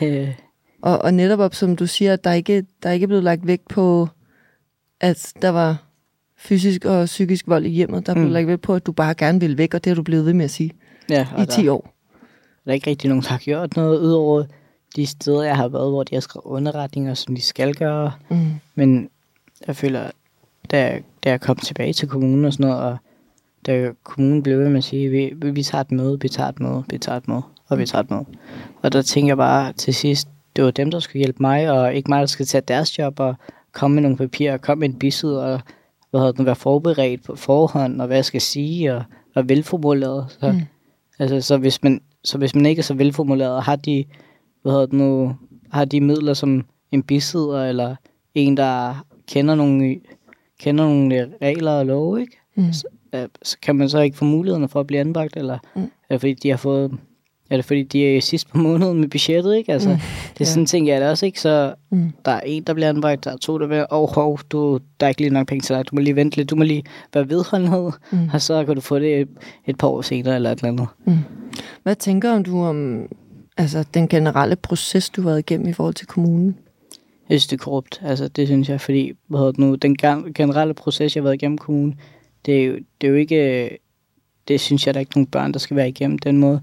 det, 0.01 0.35
og, 0.83 0.99
og 0.99 1.15
netop 1.15 1.39
op, 1.39 1.55
som 1.55 1.77
du 1.77 1.87
siger, 1.87 2.13
at 2.13 2.25
der 2.25 2.33
ikke, 2.33 2.65
der 2.83 2.91
ikke 2.91 3.05
er 3.05 3.09
blevet 3.09 3.25
lagt 3.25 3.47
vægt 3.47 3.69
på, 3.69 4.09
at 5.01 5.33
der 5.43 5.49
var 5.49 5.83
fysisk 6.39 6.85
og 6.85 7.05
psykisk 7.07 7.49
vold 7.49 7.65
i 7.65 7.69
hjemmet. 7.69 8.07
Der 8.07 8.13
er 8.13 8.15
blevet 8.15 8.29
Mm. 8.31 8.33
lagt 8.35 8.47
vægt 8.47 8.63
på, 8.63 8.75
at 8.75 8.87
du 8.87 8.93
bare 8.93 9.15
gerne 9.15 9.41
ville 9.41 9.59
væk, 9.59 9.75
og 9.75 9.85
det 9.85 9.91
har 9.91 9.95
du 9.95 10.03
blevet 10.03 10.27
ved 10.27 10.33
med 10.35 10.45
at 10.45 10.51
sige 10.51 10.71
ja, 11.11 11.27
i 11.43 11.47
10 11.47 11.63
der, 11.63 11.73
år. 11.73 11.94
Der 12.65 12.71
er 12.71 12.75
ikke 12.75 12.91
rigtig 12.91 13.09
nogen, 13.09 13.23
der 13.23 13.29
har 13.29 13.39
gjort 13.39 13.77
noget, 13.77 13.99
udover 14.01 14.45
de 14.97 15.07
steder, 15.07 15.43
jeg 15.43 15.57
har 15.57 15.69
været, 15.69 15.91
hvor 15.91 16.03
de 16.03 16.15
har 16.15 16.21
skrevet 16.21 16.45
underretninger, 16.45 17.15
som 17.15 17.35
de 17.35 17.43
skal 17.43 17.75
gøre. 17.75 18.13
Mm. 18.29 18.51
Men 18.75 19.09
jeg 19.67 19.77
føler, 19.77 20.11
da 20.71 20.81
jeg, 20.81 21.03
da 21.25 21.31
jeg 21.31 21.41
kom 21.41 21.57
tilbage 21.57 21.93
til 21.93 22.09
kommunen 22.09 22.45
og 22.45 22.53
sådan 22.53 22.67
noget, 22.67 22.83
og 22.83 22.97
da 23.67 23.91
kommunen 24.03 24.43
blev 24.43 24.59
ved 24.59 24.69
med 24.69 24.79
at 24.79 24.85
sige, 24.85 25.09
vi, 25.11 25.51
vi 25.51 25.63
tager 25.63 25.83
et 25.83 25.93
møde, 25.93 26.21
vi 26.21 26.29
tager 26.29 26.49
et 26.49 26.61
møde, 26.61 26.85
vi 26.91 26.99
tager 26.99 27.17
et 27.19 27.29
møde, 27.29 27.43
og 27.69 27.79
vi 27.79 27.87
tager 27.87 28.03
et 28.03 28.11
møde. 28.11 28.25
Og 28.83 28.93
der 28.93 29.03
tænker 29.03 29.31
jeg 29.31 29.37
bare 29.37 29.73
til 29.73 29.95
sidst, 29.95 30.29
det 30.57 30.65
var 30.65 30.71
dem, 30.71 30.91
der 30.91 31.01
skulle 31.01 31.21
hjælpe 31.21 31.39
mig, 31.41 31.71
og 31.71 31.95
ikke 31.95 32.11
mig, 32.11 32.21
der 32.21 32.27
skal 32.27 32.47
tage 32.47 32.63
deres 32.69 32.99
job 32.99 33.21
og 33.21 33.35
komme 33.73 33.95
med 33.95 34.03
nogle 34.03 34.17
papirer, 34.17 34.53
og 34.53 34.61
komme 34.61 34.81
med 34.81 34.89
en 34.89 34.99
bisid, 34.99 35.31
og 35.31 35.61
hvad 36.11 36.21
hedder 36.21 36.33
det, 36.33 36.47
være 36.47 36.57
forberedt 36.57 37.25
på 37.25 37.37
forhånd, 37.37 38.01
og 38.01 38.07
hvad 38.07 38.17
jeg 38.17 38.25
skal 38.25 38.41
sige, 38.41 38.95
og 38.95 39.05
være 39.35 39.49
velformuleret. 39.49 40.27
Så, 40.41 40.49
Mm. 40.53 40.55
mm. 40.57 40.63
altså, 41.19 41.41
så, 41.41 41.57
hvis 41.57 41.83
man, 41.83 42.01
så 42.25 42.39
hvis 42.39 42.55
man 42.55 42.67
ikke 42.67 42.81
er 42.81 42.85
så 42.85 42.95
velformuleret, 42.95 43.63
har 43.63 43.77
de, 43.77 44.05
hvad 44.63 44.73
hedder 44.73 44.87
det 44.87 44.95
nu, 44.95 45.37
har 45.73 45.85
de 45.85 46.01
midler 46.01 46.35
som 46.35 46.67
en 46.93 47.03
bisidder, 47.03 47.65
eller 47.65 47.97
en, 48.35 48.57
der 48.57 49.05
kender 49.29 49.55
nogle, 49.55 50.01
kender 50.61 50.85
nogle 50.85 51.35
regler 51.43 51.71
og 51.73 51.87
love, 51.87 52.21
ikke? 52.21 52.37
Mm. 52.55 52.65
Øh, 53.15 53.29
så 53.43 53.59
kan 53.63 53.77
man 53.77 53.89
så 53.89 54.01
ikke 54.01 54.17
få 54.17 54.25
mulighederne 54.25 54.69
for 54.69 54.81
at 54.81 54.87
blive 54.87 55.01
anbragt, 55.01 55.37
eller 55.37 55.59
Mm. 55.77 55.91
det 56.11 56.21
fordi, 56.21 56.35
de 56.35 56.51
har 56.51 56.57
fået, 56.57 56.99
er 57.51 57.57
det 57.57 57.65
fordi, 57.65 57.83
de 57.83 58.17
er 58.17 58.21
sidst 58.21 58.49
på 58.49 58.59
måneden 58.59 59.01
med 59.01 59.09
budgettet, 59.09 59.57
ikke? 59.57 59.73
Altså, 59.73 59.89
Mm. 59.89 59.95
det 59.95 60.01
er 60.31 60.35
Ja. 60.41 60.45
sådan 60.45 60.67
ting, 60.67 60.87
jeg 60.89 60.97
er 60.97 61.11
også, 61.11 61.27
ikke? 61.27 61.41
Så 61.41 61.75
Mm. 61.91 62.13
der 62.25 62.31
er 62.33 62.41
en, 62.41 62.63
der 62.63 62.75
bliver 62.75 62.89
anbragt, 62.89 63.25
der 63.25 63.31
er 63.33 63.37
to, 63.37 63.59
der 63.59 63.67
bliver, 63.67 63.87
åh, 63.93 64.03
oh, 64.03 64.09
hov, 64.15 64.39
du, 64.51 64.79
der 65.01 65.07
er 65.07 65.09
ikke 65.09 65.21
lige 65.21 65.31
nok 65.31 65.47
penge 65.49 65.63
til 65.63 65.77
dig, 65.77 65.85
du 65.91 65.97
må 65.97 66.01
lige 66.01 66.17
vente 66.17 66.37
lidt, 66.37 66.51
du 66.51 66.57
må 66.57 66.63
lige 66.65 66.85
være 67.15 67.29
vedholdenhed, 67.29 67.91
Mm. 68.13 68.19
og 68.33 68.43
så 68.43 68.65
kan 68.65 68.75
du 68.75 68.81
få 68.81 68.99
det 68.99 69.21
et, 69.21 69.29
et 69.67 69.79
par 69.79 69.89
år 69.89 70.03
senere, 70.03 70.35
eller 70.35 70.53
et 70.53 70.59
eller 70.59 70.69
andet. 70.73 70.87
Mm. 71.07 71.19
Hvad 71.83 71.97
tænker 71.97 72.43
du 72.43 72.63
om 72.63 73.09
altså, 73.57 73.85
den 73.95 74.09
generelle 74.09 74.57
proces, 74.57 75.11
du 75.11 75.23
har 75.23 75.29
været 75.31 75.39
igennem 75.39 75.69
i 75.69 75.73
forhold 75.73 75.95
til 75.95 76.07
kommunen? 76.07 76.57
Jeg 77.29 77.41
synes, 77.41 77.47
det 77.47 77.61
er 77.61 77.65
korrupt. 77.65 78.01
Altså, 78.05 78.29
det 78.29 78.47
synes 78.49 78.69
jeg, 78.69 78.81
fordi 78.81 79.13
hvad 79.29 79.39
hedder 79.39 79.53
det 79.53 79.61
nu, 79.61 79.75
den 79.75 79.97
gen- 79.97 80.33
generelle 80.35 80.75
proces, 80.75 81.17
jeg 81.17 81.21
har 81.23 81.25
været 81.25 81.35
igennem 81.35 81.59
kommunen, 81.59 82.01
det 82.47 82.61
er, 82.61 82.65
jo, 82.65 82.73
det 83.01 83.07
er 83.07 83.11
jo 83.11 83.15
ikke... 83.17 83.69
Det 84.49 84.61
synes 84.61 84.87
jeg, 84.87 84.95
der 84.95 84.99
er 84.99 85.01
ikke 85.01 85.13
nogen 85.17 85.27
børn, 85.27 85.53
der 85.53 85.59
skal 85.59 85.77
være 85.77 85.89
igennem 85.89 86.19
den 86.19 86.37
måde. 86.39 86.61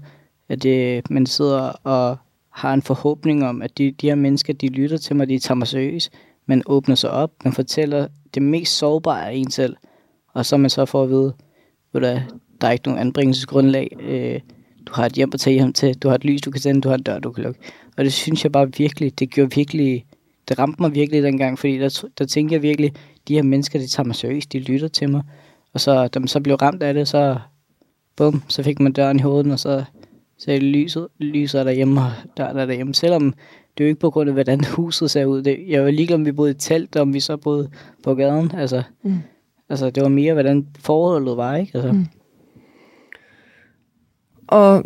At 0.48 0.62
det, 0.62 1.10
man 1.10 1.26
sidder 1.26 1.60
og 1.84 2.16
har 2.50 2.74
en 2.74 2.82
forhåbning 2.82 3.44
om, 3.44 3.62
at 3.62 3.78
de, 3.78 3.90
de 3.90 4.08
her 4.08 4.14
mennesker, 4.14 4.52
de 4.52 4.68
lytter 4.68 4.96
til 4.96 5.16
mig, 5.16 5.28
de 5.28 5.38
tager 5.38 5.56
mig 5.56 5.66
seriøst. 5.66 6.12
Man 6.46 6.62
åbner 6.66 6.94
sig 6.94 7.10
op, 7.10 7.32
man 7.44 7.52
fortæller 7.52 8.08
det 8.34 8.42
mest 8.42 8.78
sårbare 8.78 9.30
af 9.30 9.34
en 9.34 9.50
selv. 9.50 9.76
Og 10.34 10.46
så 10.46 10.56
man 10.56 10.70
så 10.70 10.84
får 10.84 11.02
at 11.02 11.10
vide, 11.10 11.34
at 11.94 12.02
der 12.60 12.66
er 12.68 12.70
ikke 12.70 12.88
nogen 12.88 13.00
anbringelsesgrundlag. 13.00 13.96
Øh, 14.00 14.40
du 14.86 14.92
har 14.94 15.06
et 15.06 15.12
hjem 15.12 15.30
at 15.34 15.40
tage 15.40 15.54
hjem 15.54 15.72
til, 15.72 15.94
du 15.94 16.08
har 16.08 16.14
et 16.14 16.24
lys, 16.24 16.40
du 16.40 16.50
kan 16.50 16.60
tænde, 16.60 16.80
du 16.80 16.88
har 16.88 16.96
en 16.96 17.02
dør, 17.02 17.18
du 17.18 17.32
kan 17.32 17.44
lukke. 17.44 17.60
Og 17.96 18.04
det 18.04 18.12
synes 18.12 18.44
jeg 18.44 18.52
bare 18.52 18.72
virkelig, 18.78 19.18
det 19.18 19.30
gjorde 19.30 19.54
virkelig 19.54 20.04
det 20.48 20.58
ramte 20.58 20.82
mig 20.82 20.94
virkelig 20.94 21.22
dengang, 21.22 21.58
fordi 21.58 21.78
der, 21.78 22.04
der 22.18 22.24
tænkte 22.24 22.54
jeg 22.54 22.62
virkelig, 22.62 22.92
de 23.28 23.34
her 23.34 23.42
mennesker, 23.42 23.78
de 23.78 23.86
tager 23.86 24.06
mig 24.06 24.16
seriøst, 24.16 24.52
de 24.52 24.58
lytter 24.58 24.88
til 24.88 25.10
mig. 25.10 25.22
Og 25.72 25.80
så, 25.80 26.08
da 26.08 26.18
man 26.18 26.28
så 26.28 26.40
blev 26.40 26.56
ramt 26.56 26.82
af 26.82 26.94
det, 26.94 27.08
så, 27.08 27.38
bum, 28.16 28.42
så 28.48 28.62
fik 28.62 28.80
man 28.80 28.92
døren 28.92 29.18
i 29.18 29.22
hovedet, 29.22 29.52
og 29.52 29.58
så, 29.58 29.84
så 30.44 30.50
er 30.52 30.58
lyset, 30.58 31.08
lyset 31.18 31.60
er 31.60 31.64
derhjemme, 31.64 32.00
og 32.00 32.10
døren 32.36 32.56
er 32.56 32.66
derhjemme. 32.66 32.94
Selvom 32.94 33.32
det 33.78 33.84
er 33.84 33.84
jo 33.84 33.88
ikke 33.88 34.00
på 34.00 34.10
grund 34.10 34.28
af, 34.28 34.34
hvordan 34.34 34.64
huset 34.76 35.10
ser 35.10 35.24
ud. 35.24 35.42
Det, 35.42 35.64
jeg 35.68 35.84
var 35.84 35.90
ligeglad, 35.90 36.14
om 36.18 36.26
vi 36.26 36.32
boede 36.32 36.50
i 36.50 36.54
telt, 36.54 36.96
om 36.96 37.14
vi 37.14 37.20
så 37.20 37.36
boede 37.36 37.70
på 38.04 38.14
gaden. 38.14 38.50
Altså, 38.54 38.82
Mm. 39.02 39.18
altså 39.68 39.90
det 39.90 40.02
var 40.02 40.08
mere, 40.08 40.32
hvordan 40.32 40.66
forholdet 40.78 41.36
var, 41.36 41.56
ikke? 41.56 41.70
Altså, 41.74 41.92
Mm. 41.92 42.06
Og 44.46 44.84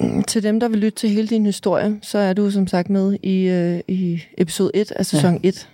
mm, 0.00 0.22
til 0.22 0.42
dem, 0.42 0.60
der 0.60 0.68
vil 0.68 0.78
lytte 0.78 0.98
til 0.98 1.10
hele 1.10 1.28
din 1.28 1.46
historie, 1.46 1.98
så 2.02 2.18
er 2.18 2.32
du 2.32 2.50
som 2.50 2.66
sagt 2.66 2.90
med 2.90 3.18
i, 3.22 3.48
øh, 3.48 3.80
i 3.88 4.20
episode 4.38 4.70
1 4.74 4.92
af 4.92 5.06
sæson 5.06 5.40
ja. 5.44 5.48
1 5.48 5.68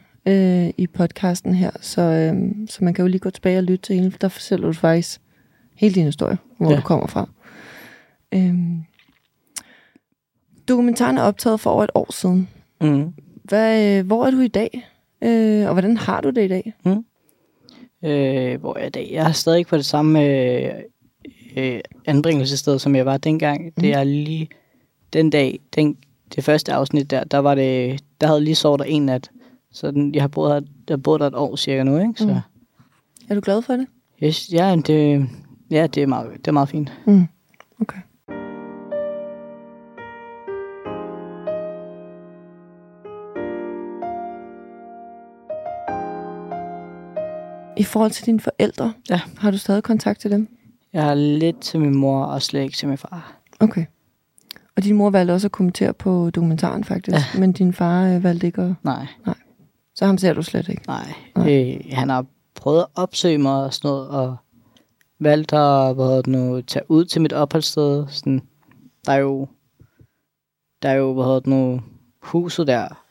øh, 0.67 0.73
i 0.79 0.87
podcasten 0.87 1.55
her. 1.55 1.71
Så, 1.81 2.03
øh, 2.03 2.51
så 2.69 2.85
man 2.85 2.95
kan 2.95 3.03
jo 3.03 3.09
lige 3.09 3.19
gå 3.21 3.31
tilbage 3.31 3.59
og 3.59 3.65
lytte 3.65 3.83
til 3.87 3.97
hele, 3.97 4.11
for 4.11 4.19
der 4.19 4.29
fortæller 4.29 4.67
du 4.67 4.73
faktisk 4.73 5.21
hele 5.77 5.95
din 5.95 6.05
historie, 6.05 6.39
hvor 6.59 6.71
ja. 6.71 6.77
Du 6.77 6.83
kommer 6.83 7.07
fra. 7.07 7.29
Øh, 8.35 8.55
dokumentaren 10.71 11.19
er 11.19 11.23
optaget 11.23 11.61
for 11.61 11.71
over 11.71 11.85
et 11.85 11.91
år 11.95 12.13
siden. 12.13 12.49
mm. 12.81 13.13
Hvad, 13.45 13.99
øh, 13.99 14.07
hvor 14.07 14.27
er 14.27 14.31
du 14.31 14.39
i 14.41 14.49
dag? 14.49 14.89
Øh, 15.23 15.67
og 15.67 15.73
hvordan 15.73 15.97
har 15.97 16.21
du 16.21 16.31
det 16.31 16.45
i 16.45 16.49
dag? 16.49 16.75
øh, 18.05 18.61
hvor 18.61 18.77
jeg 18.79 18.83
er 18.83 18.87
i 18.87 18.91
dag. 18.91 19.09
Jeg 19.13 19.29
er 19.29 19.33
stadig 19.33 19.67
på 19.67 19.77
det 19.77 19.85
samme 19.85 20.25
øh, 20.25 20.71
øh, 21.57 21.81
anbringelsessted, 22.07 22.79
som 22.79 22.97
jeg 22.97 23.07
var 23.07 23.17
dengang. 23.17 23.65
Mm. 23.65 23.73
Det 23.81 23.93
er 23.93 24.05
lige 24.05 24.49
den 25.13 25.31
dag, 25.31 25.59
den, 25.75 25.97
det 26.35 26.45
første 26.45 26.73
afsnit 26.73 27.11
der, 27.11 27.25
der 27.25 27.39
var 27.39 27.55
det, 27.55 28.01
der 28.21 28.27
havde 28.27 28.41
lige 28.45 28.55
sovet 28.55 28.79
der 28.79 28.85
en 28.85 29.07
nat. 29.07 29.31
Så 29.73 29.91
den, 29.91 30.15
jeg 30.15 30.23
har 30.23 30.29
boet 30.29 30.53
her, 30.53 30.61
jeg 30.89 30.93
har 30.93 30.97
boet 30.97 31.21
der 31.21 31.27
et 31.27 31.35
år 31.35 31.57
cirka 31.57 31.83
nu, 31.83 31.99
ikke? 31.99 32.13
Så 32.17 32.25
Mm. 32.27 32.31
mm. 32.33 32.41
Er 33.29 33.35
du 33.35 33.41
glad 33.41 33.63
for 33.63 33.73
det? 33.73 33.87
yes, 34.23 34.53
ja, 34.53 34.77
det, 34.87 35.29
ja, 35.71 35.87
det 35.87 36.03
er 36.03 36.07
meget, 36.07 36.31
det 36.37 36.49
er 36.49 36.53
meget 36.53 36.69
fint. 36.69 36.93
Mm. 37.07 37.25
Okay. 37.81 37.99
I 47.81 47.85
forhold 47.85 48.11
til 48.11 48.27
dine 48.27 48.41
forældre, 48.41 48.93
Ja. 49.11 49.21
har 49.39 49.51
du 49.51 49.59
stadig 49.59 49.83
kontakt 49.83 50.21
til 50.21 50.31
dem? 50.31 50.49
Jeg 50.93 51.03
har 51.05 51.15
lidt 51.15 51.61
til 51.61 51.81
min 51.81 51.95
mor 51.95 52.25
og 52.25 52.43
slet 52.43 52.63
ikke 52.63 52.77
til 52.77 52.89
min 52.89 52.99
far. 52.99 53.37
Okay. 53.61 53.85
Og 54.77 54.85
din 54.85 54.97
mor 54.97 55.11
valgte 55.11 55.33
også 55.33 55.47
at 55.47 55.53
kommentere 55.53 55.93
på 55.95 56.31
dokumentaren 56.31 56.85
faktisk, 56.85 57.17
ja. 57.35 57.41
men 57.41 57.53
din 57.53 57.73
far 57.73 58.05
øh, 58.07 58.25
valgte 58.25 58.47
ikke 58.47 58.63
at... 58.63 58.75
Nej, 58.83 59.07
Så 59.95 60.07
ham 60.07 60.19
ser 60.19 60.33
du 60.33 60.43
slet 60.43 60.69
ikke. 60.69 60.83
nej. 60.87 61.13
Nej. 61.37 61.53
Øh, 61.75 61.81
han 61.93 62.09
har 62.09 62.27
prøvet 62.55 62.81
at 62.81 62.87
opsøge 62.95 63.39
mig 63.39 63.65
og 63.65 63.75
sådan 63.75 63.89
noget, 63.89 64.09
og 64.09 64.37
valgt 65.21 65.53
at 65.53 65.95
hvad 65.95 66.17
det 66.17 66.27
nu, 66.27 66.61
tage 66.61 66.85
ud 66.91 67.05
til 67.05 67.21
mit 67.23 67.33
opholdssted. 67.33 68.07
Sådan, 68.09 68.43
der 69.07 69.13
er 69.13 69.17
jo, 69.17 69.49
der 70.83 70.89
er 70.89 70.95
jo, 70.95 71.13
hvad 71.15 71.35
det 71.37 71.47
nu, 71.47 71.81
huset 72.23 72.67
der, 72.67 73.05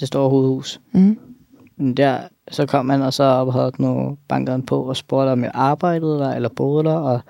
det 0.00 0.08
store 0.08 0.30
hovedhus. 0.30 0.80
Mm. 0.92 1.18
Men 1.76 1.94
der, 1.94 2.28
så 2.50 2.66
kom 2.66 2.88
han, 2.90 3.02
og 3.02 3.12
så 3.12 3.44
det 3.70 3.78
nu, 3.78 4.18
bankede 4.28 4.52
han 4.52 4.62
på 4.66 4.82
og 4.82 4.96
spurgte, 4.96 5.30
om 5.30 5.42
jeg 5.44 5.50
arbejdede 5.54 6.18
der, 6.18 6.32
eller 6.34 6.48
boede 6.48 6.84
der, 6.84 6.94
og 6.94 7.20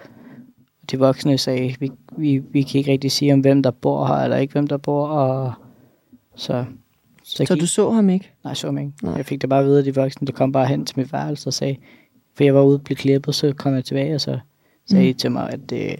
de 0.90 0.98
voksne 0.98 1.38
sagde, 1.38 1.74
vi, 1.80 1.90
vi, 2.16 2.38
vi 2.38 2.62
kan 2.62 2.78
ikke 2.78 2.92
rigtig 2.92 3.12
sige, 3.12 3.32
om 3.32 3.40
hvem 3.40 3.62
der 3.62 3.70
bor 3.70 4.06
her, 4.06 4.14
eller 4.14 4.36
ikke 4.36 4.52
hvem 4.52 4.66
der 4.66 4.76
bor, 4.76 5.06
og 5.08 5.52
så... 6.36 6.64
Så 7.24 7.44
gik- 7.54 7.60
du 7.60 7.66
så 7.66 7.90
ham 7.90 8.08
ikke? 8.10 8.32
Nej, 8.44 8.54
så 8.54 8.70
mig 8.70 8.82
ikke. 8.82 8.92
Nej. 9.02 9.14
Jeg 9.16 9.26
fik 9.26 9.40
det 9.40 9.50
bare 9.50 9.60
at 9.60 9.66
vide 9.66 9.78
af 9.78 9.84
de 9.84 9.94
voksne, 9.94 10.26
der 10.26 10.32
kom 10.32 10.52
bare 10.52 10.66
hen 10.66 10.86
til 10.86 10.98
mit 10.98 11.12
værelse 11.12 11.48
og 11.48 11.52
sagde, 11.54 11.76
for 12.36 12.44
jeg 12.44 12.54
var 12.54 12.62
ude 12.62 12.76
og 12.76 12.82
blive 12.82 12.96
klippet, 12.96 13.34
så 13.34 13.52
kom 13.56 13.74
jeg 13.74 13.84
tilbage, 13.84 14.14
og 14.14 14.20
så 14.20 14.38
sagde 14.90 15.04
Mm. 15.04 15.08
mm. 15.10 15.14
til 15.18 15.32
mig, 15.32 15.50
at 15.50 15.70
det, 15.70 15.96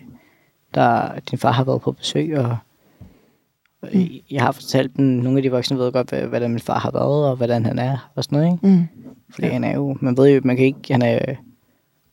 der, 0.74 1.08
din 1.30 1.38
far 1.38 1.52
har 1.52 1.64
været 1.64 1.80
på 1.80 1.92
besøg, 1.92 2.38
og 2.38 2.56
Mm. 3.82 4.08
jeg 4.30 4.42
har 4.42 4.52
fortalt 4.52 4.96
dem, 4.96 5.04
nogle 5.04 5.38
af 5.38 5.42
de 5.42 5.50
voksne 5.50 5.78
ved 5.78 5.92
godt, 5.92 6.08
hvad- 6.08 6.26
hvordan 6.26 6.50
min 6.50 6.60
far 6.60 6.78
har 6.78 6.90
været, 6.90 7.30
og 7.30 7.36
hvordan 7.36 7.64
han 7.66 7.78
er, 7.78 8.10
og 8.14 8.24
sådan 8.24 8.38
noget, 8.38 8.52
ikke? 8.54 8.66
Mm. 8.66 8.84
Fordi 9.30 9.46
Ja. 9.46 9.52
han 9.52 9.64
er 9.64 9.74
jo, 9.74 9.96
man 10.00 10.16
ved 10.16 10.28
jo, 10.34 10.40
man 10.44 10.56
kan 10.56 10.64
ikke, 10.66 10.78
han 10.92 11.02
er 11.02 11.34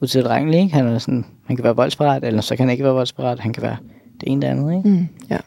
utilregnelig, 0.01 0.59
ikke? 0.59 0.73
Han 0.75 0.87
er 0.87 0.97
sådan, 0.99 1.25
han 1.45 1.55
kan 1.55 1.63
være 1.63 1.75
voldsparat, 1.75 2.23
eller 2.23 2.41
så 2.41 2.55
kan 2.55 2.65
han 2.65 2.71
ikke 2.71 2.83
være 2.83 2.93
voldsparat, 2.93 3.39
han 3.39 3.53
kan 3.53 3.63
være 3.63 3.77
det 4.21 4.23
ene 4.31 4.41
det 4.41 4.47
andet, 4.47 4.77
ikke? 4.77 4.89
Mm. 4.89 5.07
Ja. 5.29 5.37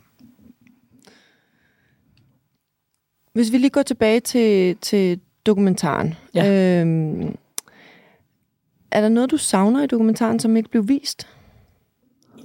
Hvis 3.32 3.52
vi 3.52 3.58
lige 3.58 3.70
går 3.70 3.82
tilbage 3.82 4.20
til, 4.20 4.76
til 4.76 5.20
dokumentaren. 5.46 6.14
Ja. 6.34 6.80
Øhm, 6.80 7.36
er 8.90 9.00
der 9.00 9.08
noget, 9.08 9.30
du 9.30 9.36
savner 9.36 9.82
i 9.82 9.86
dokumentaren, 9.86 10.40
som 10.40 10.56
ikke 10.56 10.70
blev 10.70 10.88
vist? 10.88 11.26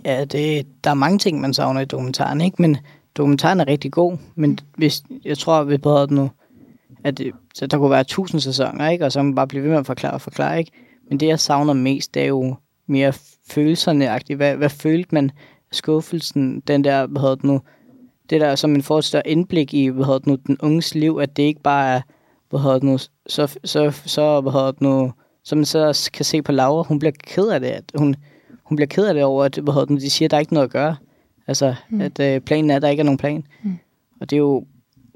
Ja, 0.06 0.26
det, 0.26 0.68
der 0.84 0.90
er 0.90 0.94
mange 0.94 1.18
ting, 1.20 1.42
man 1.42 1.54
savner 1.54 1.82
i 1.82 1.86
dokumentaren, 1.86 2.42
ikke? 2.42 2.62
Men 2.62 2.78
dokumentaren 3.18 3.60
er 3.60 3.68
rigtig 3.68 3.92
god, 3.92 4.18
men 4.36 4.60
hvis, 4.78 5.04
jeg 5.26 5.38
tror, 5.38 5.64
vi 5.64 5.78
bedre 5.78 6.14
nu, 6.14 6.30
at 7.04 7.18
det, 7.18 7.32
så 7.54 7.68
der 7.68 7.78
kunne 7.78 7.92
være 7.92 8.04
tusind 8.04 8.42
sæsoner, 8.42 8.90
ikke? 8.90 9.06
Og 9.06 9.12
så 9.12 9.24
man 9.24 9.36
bare 9.36 9.48
blive 9.48 9.64
ved 9.64 9.70
med 9.70 9.78
at 9.78 9.86
forklare 9.86 10.14
og 10.14 10.22
forklare, 10.22 10.60
ikke? 10.60 10.72
Men 11.10 11.20
det, 11.20 11.28
jeg 11.28 11.40
savner 11.40 11.74
mest, 11.74 12.14
det 12.14 12.22
er 12.22 12.28
jo 12.28 12.56
mere 12.88 13.14
følelserne 13.50 14.36
hvad, 14.36 14.56
hvad 14.56 14.70
følte 14.70 15.16
man? 15.16 15.32
Skuffelsen, 15.72 16.60
den 16.60 16.84
der, 16.84 17.08
hvad 17.08 17.22
hedder 17.22 17.36
det 17.36 17.44
nu, 17.44 17.62
det 18.30 18.42
der, 18.42 18.56
som 18.56 18.70
man 18.70 18.82
får 18.82 18.98
et 18.98 19.04
større 19.04 19.28
indblik 19.28 19.74
i, 19.74 19.88
hvad 19.88 20.06
hedder 20.06 20.20
det 20.20 20.28
nu, 20.28 20.38
den 20.48 20.58
unges 20.62 20.96
liv, 20.96 21.20
at 21.22 21.38
det 21.38 21.44
ikke 21.44 21.62
bare 21.62 21.96
er, 21.96 22.02
hvad 22.50 22.60
hedder 22.60 22.74
det 22.76 22.84
nu, 22.84 22.98
så, 23.28 23.58
så, 23.64 24.02
så 24.06 24.42
hvad 24.42 24.52
hedder 24.52 24.72
det 24.72 24.82
nu, 24.82 25.12
som 25.44 25.58
man 25.58 25.66
så 25.66 26.10
kan 26.14 26.26
se 26.26 26.42
på 26.42 26.52
Laura, 26.52 26.84
hun 26.88 27.00
bliver 27.00 27.12
ked 27.24 27.48
af 27.48 27.60
det, 27.60 27.68
at 27.68 27.84
hun, 27.96 28.16
hun 28.64 28.76
bliver 28.76 28.88
ked 28.88 29.06
af 29.06 29.14
det 29.14 29.24
over, 29.24 29.46
at 29.46 29.56
hvad 29.64 29.74
hedder 29.74 29.86
det 29.86 29.94
nu, 29.94 30.00
de 30.00 30.10
siger, 30.10 30.28
at 30.28 30.32
der 30.32 30.38
er 30.38 30.42
ikke 30.42 30.54
noget 30.54 30.68
at 30.68 30.74
gøre. 30.74 30.96
Altså, 31.48 31.76
Mm. 31.90 31.96
mm. 31.98 32.02
at 32.02 32.20
øh, 32.20 32.42
planen 32.42 32.72
er, 32.72 32.76
at 32.76 32.82
der 32.82 32.88
ikke 32.90 33.02
er 33.02 33.06
nogen 33.06 33.18
plan. 33.18 33.44
Mm. 33.64 33.78
Og 34.22 34.30
det 34.30 34.36
er 34.36 34.40
jo, 34.40 34.66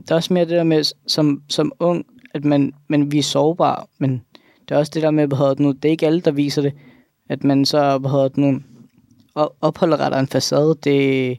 der 0.07 0.13
er 0.13 0.15
også 0.15 0.33
mere 0.33 0.45
det 0.45 0.51
der 0.51 0.63
med, 0.63 0.83
som, 1.07 1.41
som 1.49 1.71
ung, 1.79 2.05
at 2.33 2.45
man, 2.45 2.73
man 2.87 3.11
vi 3.11 3.19
er 3.19 3.23
sårbare, 3.23 3.85
men 3.99 4.21
det 4.69 4.75
er 4.75 4.79
også 4.79 4.91
det 4.95 5.01
der 5.03 5.11
med, 5.11 5.27
hvad 5.27 5.49
det 5.49 5.59
nu, 5.59 5.71
det 5.71 5.85
er 5.85 5.91
ikke 5.91 6.05
alle, 6.05 6.21
der 6.21 6.31
viser 6.31 6.61
det, 6.61 6.73
at 7.29 7.43
man 7.43 7.65
så, 7.65 7.97
hvad 7.97 8.29
det 8.29 8.37
nu, 8.37 8.59
op- 9.35 9.55
opholder 9.61 10.19
en 10.19 10.27
facade, 10.27 10.75
det, 10.83 11.37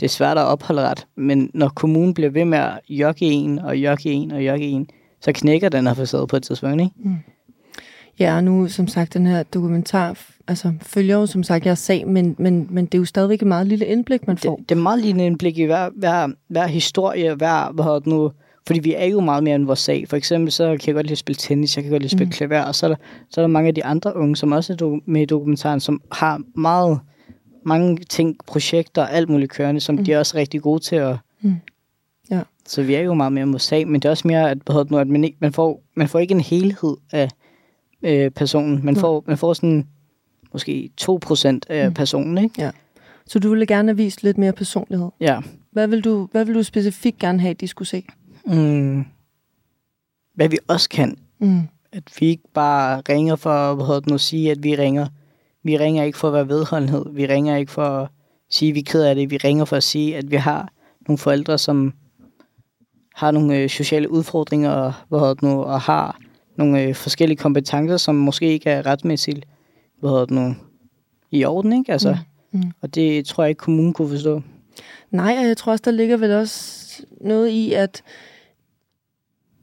det 0.00 0.06
er 0.06 0.10
svært 0.10 0.38
at 0.38 0.44
opholde 0.44 0.82
ret, 0.82 1.06
men 1.16 1.50
når 1.54 1.68
kommunen 1.68 2.14
bliver 2.14 2.30
ved 2.30 2.44
med 2.44 2.58
at 2.58 2.80
jokke 2.88 3.24
en, 3.26 3.58
og 3.58 3.76
jokke 3.76 4.12
en, 4.12 4.30
og 4.30 4.46
jokke 4.46 4.66
en, 4.66 4.88
så 5.20 5.32
knækker 5.32 5.68
den 5.68 5.86
her 5.86 5.94
facade 5.94 6.26
på 6.26 6.36
et 6.36 6.42
tidspunkt, 6.42 6.80
ikke? 6.80 6.94
Ja, 8.18 8.36
og 8.36 8.44
nu 8.44 8.68
som 8.68 8.88
sagt, 8.88 9.14
den 9.14 9.26
her 9.26 9.42
dokumentar 9.42 10.18
altså, 10.48 10.72
følger 10.82 11.16
jo 11.16 11.26
som 11.26 11.42
sagt 11.42 11.66
jeres 11.66 11.78
sag, 11.78 12.08
men, 12.08 12.36
men, 12.38 12.66
men 12.70 12.86
det 12.86 12.94
er 12.94 12.98
jo 12.98 13.04
stadigvæk 13.04 13.42
et 13.42 13.48
meget 13.48 13.66
lille 13.66 13.86
indblik, 13.86 14.26
man 14.26 14.38
får. 14.38 14.56
Det, 14.56 14.68
det 14.68 14.74
er 14.74 14.80
meget 14.80 15.00
lige 15.00 15.26
en 15.26 15.38
blik 15.38 15.58
i 15.58 15.64
hver, 15.64 15.90
hver, 15.96 16.28
hver 16.48 16.66
historie, 16.66 17.34
hver, 17.34 17.72
hvad 17.72 17.84
hedder 17.84 17.98
det 17.98 18.06
nu, 18.06 18.30
fordi 18.66 18.80
vi 18.80 18.94
er 18.94 19.04
jo 19.04 19.20
meget 19.20 19.44
mere 19.44 19.54
end 19.54 19.64
vores 19.64 19.78
sag. 19.78 20.08
For 20.08 20.16
eksempel 20.16 20.52
så 20.52 20.64
kan 20.68 20.86
jeg 20.86 20.94
godt 20.94 21.06
lide 21.06 21.12
at 21.12 21.18
spille 21.18 21.36
tennis, 21.38 21.76
jeg 21.76 21.84
kan 21.84 21.90
godt 21.90 22.02
lide 22.02 22.06
at 22.06 22.10
spille 22.10 22.26
Mm. 22.26 22.32
klaver, 22.32 22.62
og 22.62 22.74
så 22.74 22.86
er, 22.86 22.88
der, 22.88 22.96
så 23.30 23.40
er 23.40 23.42
der 23.42 23.48
mange 23.48 23.68
af 23.68 23.74
de 23.74 23.84
andre 23.84 24.16
unge, 24.16 24.36
som 24.36 24.52
også 24.52 24.72
er 24.72 25.10
med 25.10 25.22
i 25.22 25.24
dokumentaren, 25.24 25.80
som 25.80 26.00
har 26.12 26.40
meget, 26.54 26.98
mange 27.64 27.96
ting, 27.96 28.36
projekter 28.46 29.02
og 29.02 29.12
alt 29.12 29.28
muligt 29.28 29.52
kørende, 29.52 29.80
som 29.80 29.94
Mm. 29.94 30.04
de 30.04 30.12
er 30.12 30.18
også 30.18 30.36
rigtig 30.36 30.62
gode 30.62 30.80
til 30.80 30.96
at... 30.96 31.16
Mm. 31.40 31.54
Ja. 32.30 32.40
Så 32.66 32.82
vi 32.82 32.94
er 32.94 33.00
jo 33.00 33.14
meget 33.14 33.32
mere 33.32 33.42
end 33.42 33.50
vores 33.50 33.62
sag, 33.62 33.88
men 33.88 33.94
det 34.00 34.04
er 34.04 34.10
også 34.10 34.28
mere, 34.28 34.50
at, 34.50 34.58
hvad 34.64 34.74
hedder 34.74 34.90
nu, 34.90 34.98
at 34.98 35.08
man, 35.08 35.24
ikke, 35.24 35.36
man, 35.40 35.52
får, 35.52 35.82
man 35.94 36.08
får 36.08 36.18
ikke 36.18 36.34
en 36.34 36.40
helhed 36.40 36.96
af 37.12 37.28
øh, 38.02 38.30
personen. 38.30 38.84
Man 38.84 38.94
Nej. 38.94 39.00
får, 39.00 39.24
man 39.26 39.38
får 39.38 39.52
sådan 39.52 39.86
måske 40.52 40.90
2% 41.00 41.60
af 41.68 41.84
Mm. 41.84 41.88
mm. 41.90 41.94
personen, 41.94 42.38
ikke? 42.38 42.62
Så 43.26 43.38
du 43.38 43.48
ville 43.48 43.66
gerne 43.66 43.88
have 43.88 43.96
vist 43.96 44.22
lidt 44.22 44.38
mere 44.38 44.52
personlighed. 44.52 45.08
Ja. 45.20 45.40
Hvad 45.72 45.86
vil 45.88 46.04
du, 46.04 46.28
hvad 46.32 46.44
vil 46.44 46.54
du 46.54 46.62
specifikt 46.62 47.18
gerne 47.18 47.40
have, 47.40 47.54
de 47.54 47.68
skulle 47.68 47.88
se? 47.88 48.04
Mm. 48.46 49.04
Hvad 50.34 50.48
vi 50.48 50.58
også 50.68 50.88
kan, 50.88 51.16
Mm. 51.38 51.60
at 51.92 52.02
vi 52.20 52.26
ikke 52.26 52.42
bare 52.54 53.02
ringer 53.08 53.36
for, 53.36 53.74
det 54.00 54.06
nu, 54.08 54.14
at 54.14 54.20
sige, 54.20 54.50
at 54.50 54.62
vi 54.62 54.74
ringer. 54.74 55.06
Vi 55.62 55.76
ringer 55.78 56.04
ikke 56.04 56.18
for 56.18 56.28
at 56.28 56.34
være 56.34 56.48
vedholdenhed. 56.48 57.04
Vi 57.12 57.26
ringer 57.26 57.56
ikke 57.56 57.72
for 57.72 57.82
at 57.82 58.08
sige, 58.50 58.68
at 58.68 58.74
vi 58.74 58.80
er 58.80 58.84
ked 58.84 59.02
af 59.02 59.14
det. 59.14 59.30
Vi 59.30 59.36
ringer 59.36 59.64
for 59.64 59.76
at 59.76 59.82
sige, 59.82 60.16
at 60.16 60.30
vi 60.30 60.36
har 60.36 60.68
nogle 61.08 61.18
forældre, 61.18 61.58
som 61.58 61.92
har 63.14 63.30
nogle 63.30 63.56
øh, 63.56 63.68
sociale 63.68 64.10
udfordringer, 64.10 64.70
og, 64.70 64.92
hvad 65.08 65.34
nu, 65.42 65.62
og 65.62 65.80
har 65.80 66.18
nogle 66.58 66.82
øh, 66.82 66.94
forskellige 66.94 67.36
kompetencer, 67.38 67.96
som 67.96 68.14
måske 68.14 68.46
ikke 68.52 68.70
er 68.70 68.86
retmæssigt 68.86 69.46
hvad 70.00 70.10
hedder 70.10 70.24
det 70.24 70.34
nu, 70.34 70.54
i 71.30 71.44
orden, 71.44 71.72
ikke? 71.72 71.92
Altså, 71.92 72.16
Mm. 72.52 72.58
Mm. 72.60 72.70
Og 72.82 72.94
det 72.94 73.26
tror 73.26 73.42
jeg 73.44 73.48
ikke, 73.48 73.58
kommunen 73.58 73.92
kunne 73.92 74.08
forstå. 74.08 74.42
Nej, 75.10 75.36
og 75.38 75.46
jeg 75.46 75.56
tror 75.56 75.72
også, 75.72 75.82
der 75.84 75.90
ligger 75.90 76.16
vel 76.16 76.30
også 76.32 76.82
noget 77.20 77.48
i, 77.48 77.72
at 77.72 78.02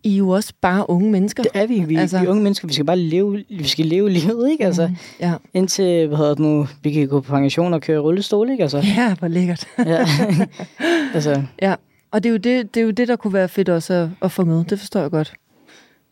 I 0.03 0.13
er 0.13 0.17
jo 0.17 0.29
også 0.29 0.53
bare 0.61 0.89
unge 0.89 1.11
mennesker. 1.11 1.43
Det 1.43 1.51
er 1.55 1.67
vi. 1.67 1.79
Vi, 1.83 1.95
Altså- 1.95 2.19
vi 2.19 2.25
er 2.25 2.29
unge 2.29 2.43
mennesker. 2.43 2.67
Vi 2.67 2.73
skal 2.73 2.85
bare 2.85 2.97
leve, 2.99 3.43
vi 3.49 3.63
skal 3.63 3.85
leve 3.85 4.09
livet, 4.09 4.51
ikke? 4.51 4.65
Altså, 4.65 4.87
Mm. 4.87 4.95
Ja. 5.19 5.33
indtil, 5.53 6.07
hvad 6.07 6.17
hedder 6.17 6.31
det 6.31 6.39
nu, 6.39 6.67
vi 6.83 6.91
kan 6.91 7.07
gå 7.07 7.21
på 7.21 7.31
pension 7.31 7.73
og 7.73 7.81
køre 7.81 7.99
rullestol, 7.99 8.49
ikke? 8.49 8.61
Altså, 8.63 8.77
ja, 8.97 9.15
hvor 9.19 9.27
lækkert. 9.27 9.67
ja. 9.77 10.05
altså, 11.15 11.43
Og 12.11 12.23
det 12.23 12.29
er, 12.29 12.31
jo 12.31 12.37
det, 12.37 12.73
det 12.75 12.79
er 12.81 12.85
jo 12.85 12.91
det, 12.91 13.07
der 13.07 13.15
kunne 13.15 13.33
være 13.33 13.47
fedt 13.49 13.69
også 13.69 13.93
at, 13.93 14.09
at 14.21 14.31
få 14.31 14.45
med. 14.45 14.63
Det 14.63 14.79
forstår 14.79 14.99
jeg 15.01 15.11
godt. 15.11 15.33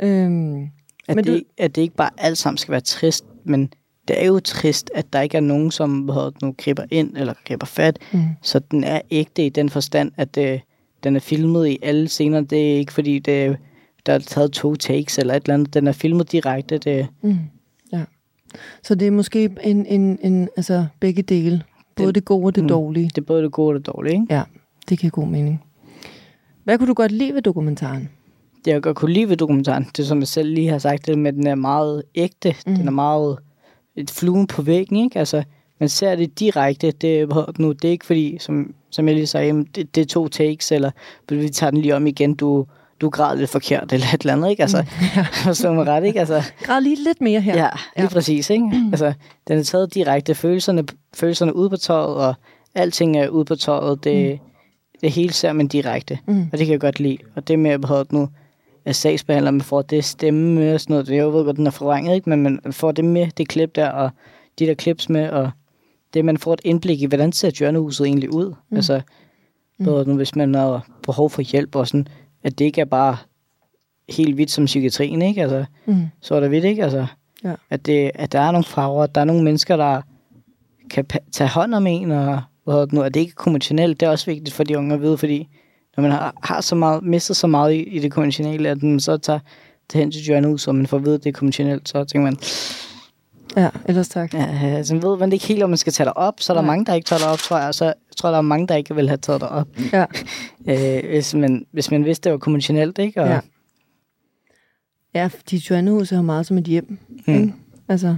Øhm, 0.01 0.63
At, 1.07 1.15
Men 1.15 1.25
det, 1.25 1.33
du- 1.39 1.45
at 1.57 1.75
det 1.75 1.81
ikke 1.81 1.95
bare 1.95 2.09
alt 2.17 2.37
sammen 2.37 2.57
skal 2.57 2.71
være 2.71 2.81
trist, 2.81 3.25
men 3.43 3.69
det 4.07 4.21
er 4.23 4.27
jo 4.27 4.39
trist, 4.39 4.91
at 4.95 5.13
der 5.13 5.21
ikke 5.21 5.37
er 5.37 5.41
nogen, 5.41 5.71
som 5.71 6.07
det 6.07 6.41
nu 6.41 6.55
griber 6.57 6.83
ind 6.91 7.17
eller 7.17 7.33
griber 7.47 7.65
fat. 7.65 7.99
Mm. 8.13 8.19
Så 8.41 8.59
den 8.59 8.83
er 8.83 9.01
ægte 9.11 9.45
i 9.45 9.49
den 9.49 9.69
forstand, 9.69 10.11
at 10.17 10.37
øh, 10.37 10.59
den 11.03 11.15
er 11.15 11.19
filmet 11.19 11.67
i 11.67 11.77
alle 11.81 12.07
scener. 12.07 12.41
Det 12.41 12.71
er 12.73 12.77
ikke 12.77 12.93
fordi, 12.93 13.19
det, 13.19 13.57
der 14.05 14.13
er 14.13 14.19
taget 14.19 14.51
to 14.51 14.75
takes 14.75 15.17
eller 15.17 15.33
et 15.33 15.43
eller 15.43 15.53
andet. 15.53 15.73
Den 15.73 15.87
er 15.87 15.91
filmet 15.91 16.31
direkte. 16.31 16.77
Det, 16.77 17.07
Mm. 17.21 17.37
Ja. 17.93 18.03
Så 18.83 18.95
det 18.95 19.07
er 19.07 19.11
måske 19.11 19.49
en, 19.63 19.85
en, 19.85 20.19
en 20.21 20.49
altså 20.57 20.85
begge 20.99 21.21
dele. 21.21 21.63
Både 21.95 22.07
det, 22.07 22.15
Det- 22.15 22.15
det 22.15 22.25
gode 22.25 22.45
og 22.45 22.55
det 22.55 22.63
mm. 22.63 22.67
dårlige. 22.67 23.05
det 23.05 23.17
er 23.17 23.21
både 23.25 23.43
det 23.43 23.51
gode 23.51 23.69
og 23.69 23.73
det 23.75 23.85
dårlige. 23.87 24.13
Ikke? 24.13 24.25
Ja, 24.29 24.43
det 24.89 24.99
giver 24.99 25.11
god 25.11 25.27
mening. 25.27 25.63
Hvad 26.63 26.77
kunne 26.77 26.87
du 26.87 26.93
godt 26.93 27.11
lide 27.11 27.33
ved 27.33 27.41
dokumentaren? 27.41 28.09
Det 28.65 28.71
jeg 28.71 28.81
godt 28.81 28.97
kunne 28.97 29.13
lide 29.13 29.29
ved 29.29 29.37
dokumentaren, 29.37 29.87
det 29.97 30.07
som 30.07 30.19
jeg 30.19 30.27
selv 30.27 30.53
lige 30.53 30.69
har 30.69 30.77
sagt, 30.77 31.07
det 31.07 31.17
med, 31.17 31.27
at 31.27 31.35
den 31.35 31.47
er 31.47 31.55
meget 31.55 32.03
ægte. 32.15 32.55
Mm. 32.65 32.71
Mm. 32.71 32.77
Den 32.77 32.87
er 32.87 32.91
meget 32.91 33.37
et 33.95 34.11
fluen 34.11 34.47
på 34.47 34.61
væggen, 34.61 34.97
ikke? 34.97 35.19
Altså, 35.19 35.43
man 35.79 35.89
ser 35.89 36.15
det 36.15 36.39
direkte. 36.39 36.91
Det, 36.91 37.29
nu, 37.59 37.71
det 37.71 37.85
er 37.85 37.91
ikke 37.91 38.05
fordi, 38.05 38.37
som, 38.39 38.73
som 38.89 39.07
jeg 39.07 39.15
lige 39.15 39.27
sagde, 39.27 39.47
jamen, 39.47 39.67
det, 39.75 39.95
det 39.95 40.01
er 40.01 40.05
to 40.05 40.27
takes, 40.27 40.71
eller 40.71 40.91
vi 41.29 41.49
tager 41.49 41.71
den 41.71 41.81
lige 41.81 41.95
om 41.95 42.07
igen, 42.07 42.33
du, 42.35 42.65
du 43.01 43.09
græd 43.09 43.37
lidt 43.37 43.49
forkert, 43.49 43.93
eller 43.93 44.05
et 44.13 44.21
eller 44.21 44.33
andet, 44.33 44.49
ikke? 44.49 44.61
Altså, 44.61 44.77
Ja. 45.15 45.25
forstå 45.43 45.73
mig 45.73 45.87
ret, 45.87 46.03
ikke? 46.05 46.19
Altså, 46.19 46.43
Græd 46.63 46.81
lige 46.81 47.03
lidt 47.03 47.21
mere 47.21 47.41
her. 47.41 47.55
ja, 47.57 47.69
lige 47.95 48.03
Ja. 48.03 48.09
præcis, 48.09 48.49
ikke? 48.49 48.71
Altså, 48.91 49.13
den 49.47 49.57
er 49.59 49.63
taget 49.63 49.93
direkte, 49.93 50.35
følelserne, 50.35 50.83
følelserne 51.13 51.55
ude 51.55 51.69
på 51.69 51.77
tøjet, 51.77 52.15
og 52.15 52.33
alting 52.75 53.17
er 53.17 53.27
ude 53.29 53.45
på 53.45 53.55
tøjet, 53.55 54.03
det, 54.03 54.39
det 55.01 55.11
hele 55.11 55.33
ser 55.33 55.53
man 55.53 55.67
direkte, 55.67 56.19
Mm. 56.25 56.41
og 56.51 56.57
det 56.57 56.65
kan 56.67 56.71
jeg 56.71 56.79
godt 56.79 56.99
lide. 56.99 57.17
Og 57.35 57.47
det 57.47 57.59
med, 57.59 57.71
at 57.71 58.11
nu, 58.11 58.29
at 58.85 58.95
sagsbehandler, 58.95 59.51
man 59.51 59.61
får 59.61 59.81
det 59.81 60.05
stemme 60.05 60.55
med 60.55 60.73
og 60.73 60.81
sådan 60.81 60.93
noget, 60.93 61.07
det 61.07 61.15
jeg 61.15 61.33
ved 61.33 61.45
godt, 61.45 61.57
den 61.57 61.67
er 61.67 61.71
forvrænget, 61.71 62.15
ikke? 62.15 62.29
men 62.29 62.43
man 62.43 62.73
får 62.73 62.91
det 62.91 63.05
med, 63.05 63.27
det 63.37 63.47
klip 63.47 63.75
der, 63.75 63.89
og 63.89 64.09
de 64.59 64.65
der 64.65 64.73
klips 64.73 65.09
med, 65.09 65.29
og 65.29 65.51
det, 66.13 66.25
man 66.25 66.37
får 66.37 66.53
et 66.53 66.61
indblik 66.63 67.01
i, 67.01 67.05
hvordan 67.05 67.31
ser 67.31 67.51
Hjørnehuset 67.59 68.07
egentlig 68.07 68.33
ud? 68.33 68.53
Mm. 68.69 68.75
Altså, 68.75 69.01
Mm. 69.79 69.85
mm. 69.85 70.07
nu, 70.07 70.15
hvis 70.15 70.35
man 70.35 70.55
har 70.55 70.87
behov 71.03 71.29
for 71.29 71.41
hjælp 71.41 71.75
og 71.75 71.87
sådan, 71.87 72.07
at 72.43 72.59
det 72.59 72.65
ikke 72.65 72.81
er 72.81 72.85
bare 72.85 73.17
helt 74.09 74.35
hvidt 74.35 74.51
som 74.51 74.65
psykiatrien, 74.65 75.21
ikke? 75.21 75.41
Altså, 75.41 75.65
Mm. 75.85 76.05
så 76.21 76.35
er 76.35 76.39
der 76.39 76.47
vidt, 76.47 76.65
ikke? 76.65 76.83
Altså, 76.83 77.05
Ja. 77.43 77.53
at, 77.69 77.85
det, 77.85 78.11
at 78.15 78.31
der 78.31 78.39
er 78.39 78.51
nogle 78.51 78.63
farver, 78.65 79.03
at 79.03 79.15
der 79.15 79.21
er 79.21 79.25
nogle 79.25 79.43
mennesker, 79.43 79.77
der 79.77 80.01
kan 80.89 81.05
tage 81.31 81.49
hånd 81.49 81.73
om 81.73 81.87
en, 81.87 82.11
og 82.11 82.41
hvad 82.63 82.75
det 82.81 82.93
nu, 82.93 83.01
at 83.01 83.13
det 83.13 83.19
ikke 83.19 83.31
er 83.31 83.43
konventionelt, 83.43 83.99
det 83.99 84.05
er 84.05 84.09
også 84.09 84.25
vigtigt 84.25 84.53
for 84.55 84.63
de 84.63 84.77
unge 84.77 84.93
at 84.93 85.01
vide, 85.01 85.17
fordi 85.17 85.47
når 85.97 86.01
man 86.01 86.11
har, 86.11 86.33
har 86.43 86.61
så 86.61 86.75
meget, 86.75 87.03
mistet 87.03 87.37
så 87.37 87.47
meget 87.47 87.73
i, 87.73 87.83
i 87.83 87.99
det 87.99 88.11
konventionelle, 88.11 88.69
at 88.69 88.83
man 88.83 88.99
så 88.99 89.17
tager, 89.17 89.39
tager 89.89 90.03
hen 90.03 90.11
til 90.11 90.21
Hjørnehus, 90.21 90.67
og 90.67 90.75
man 90.75 90.87
får 90.87 90.97
vide, 90.97 91.15
at 91.15 91.23
det 91.23 91.29
er 91.29 91.33
konventionelt, 91.33 91.89
så 91.89 92.03
tænker 92.03 92.23
man, 92.23 92.37
Ja, 93.57 93.69
ellers 93.85 94.09
tak. 94.09 94.33
ja, 94.33 94.59
altså, 94.77 94.95
ved 94.95 95.17
man 95.17 95.33
ikke 95.33 95.45
helt, 95.45 95.63
om 95.63 95.69
man 95.69 95.77
skal 95.77 95.93
tage 95.93 96.05
dig 96.05 96.17
op, 96.17 96.33
så 96.39 96.53
er 96.53 96.55
der 96.57 96.61
Nej. 96.61 96.67
mange, 96.71 96.85
der 96.85 96.93
ikke 96.93 97.05
tager 97.05 97.19
dig 97.19 97.27
op, 97.29 97.37
tror 97.37 97.57
jeg, 97.57 97.67
og 97.67 97.75
så 97.75 97.85
jeg 97.85 97.93
tror 98.17 98.29
der 98.29 98.37
er 98.37 98.41
mange, 98.41 98.67
der 98.67 98.75
ikke 98.75 98.95
vil 98.95 99.07
have 99.07 99.17
taget 99.17 99.41
dig 99.41 99.49
op, 99.49 99.67
Ja. 99.93 100.05
øh, 101.03 101.09
hvis, 101.09 101.33
man, 101.33 101.65
hvis 101.71 101.91
man 101.91 102.05
vidste, 102.05 102.23
det 102.23 102.31
var 102.31 102.37
konventionelt, 102.37 102.97
ikke? 102.99 103.21
Og, 103.21 103.27
Ja. 103.27 103.39
Ja, 105.15 105.27
fordi 105.27 105.57
Joannehus 105.69 106.11
er 106.11 106.15
jo 106.15 106.21
meget 106.21 106.45
som 106.45 106.57
et 106.57 106.63
hjem. 106.63 106.99
Mm. 107.27 107.33
Ikke? 107.33 107.53
Altså. 107.89 108.15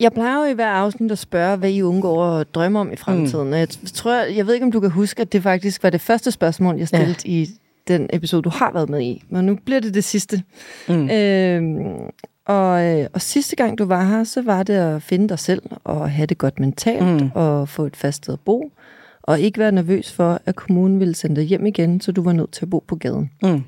Jeg 0.00 0.12
plejer 0.12 0.44
jo 0.44 0.50
i 0.50 0.54
hver 0.54 0.66
afsnit 0.68 1.12
at 1.12 1.18
spørge, 1.18 1.56
hvad 1.56 1.70
I 1.70 1.82
unge 1.82 2.02
går 2.02 2.24
og 2.24 2.54
drømmer 2.54 2.80
om 2.80 2.92
i 2.92 2.96
fremtiden. 2.96 3.46
Mm. 3.48 3.52
Jeg 3.54 3.68
tror, 3.94 4.12
jeg 4.14 4.46
ved 4.46 4.54
ikke, 4.54 4.66
om 4.66 4.72
du 4.72 4.80
kan 4.80 4.90
huske, 4.90 5.20
at 5.22 5.32
det 5.32 5.42
faktisk 5.42 5.82
var 5.82 5.90
det 5.90 6.00
første 6.00 6.30
spørgsmål, 6.30 6.76
jeg 6.78 6.88
stillede 6.88 7.14
ja. 7.24 7.30
i 7.30 7.48
den 7.88 8.10
episode, 8.12 8.42
du 8.42 8.48
har 8.48 8.72
været 8.72 8.88
med 8.90 9.00
i. 9.00 9.22
Men 9.28 9.46
nu 9.46 9.58
bliver 9.64 9.80
det 9.80 9.94
det 9.94 10.04
sidste. 10.04 10.42
Mm. 10.88 11.10
Øhm, 11.10 11.92
og, 12.46 12.84
øh, 12.84 13.06
og 13.12 13.20
sidste 13.22 13.56
gang 13.56 13.78
du 13.78 13.84
var 13.84 14.04
her, 14.04 14.24
så 14.24 14.42
var 14.42 14.62
det 14.62 14.74
at 14.74 15.02
finde 15.02 15.28
dig 15.28 15.38
selv 15.38 15.62
og 15.84 16.10
have 16.10 16.26
det 16.26 16.38
godt 16.38 16.60
mentalt 16.60 17.22
Mm. 17.22 17.30
og 17.34 17.68
få 17.68 17.84
et 17.86 17.96
fast 17.96 18.16
sted 18.24 18.34
at 18.34 18.40
bo. 18.40 18.72
Og 19.22 19.40
ikke 19.40 19.58
være 19.58 19.72
nervøs 19.72 20.12
for, 20.12 20.40
at 20.46 20.56
kommunen 20.56 21.00
ville 21.00 21.14
sende 21.14 21.36
dig 21.36 21.44
hjem 21.44 21.66
igen, 21.66 22.00
så 22.00 22.12
du 22.12 22.22
var 22.22 22.32
nødt 22.32 22.50
til 22.52 22.64
at 22.64 22.70
bo 22.70 22.84
på 22.86 22.96
gaden. 22.96 23.30
Mm. 23.42 23.62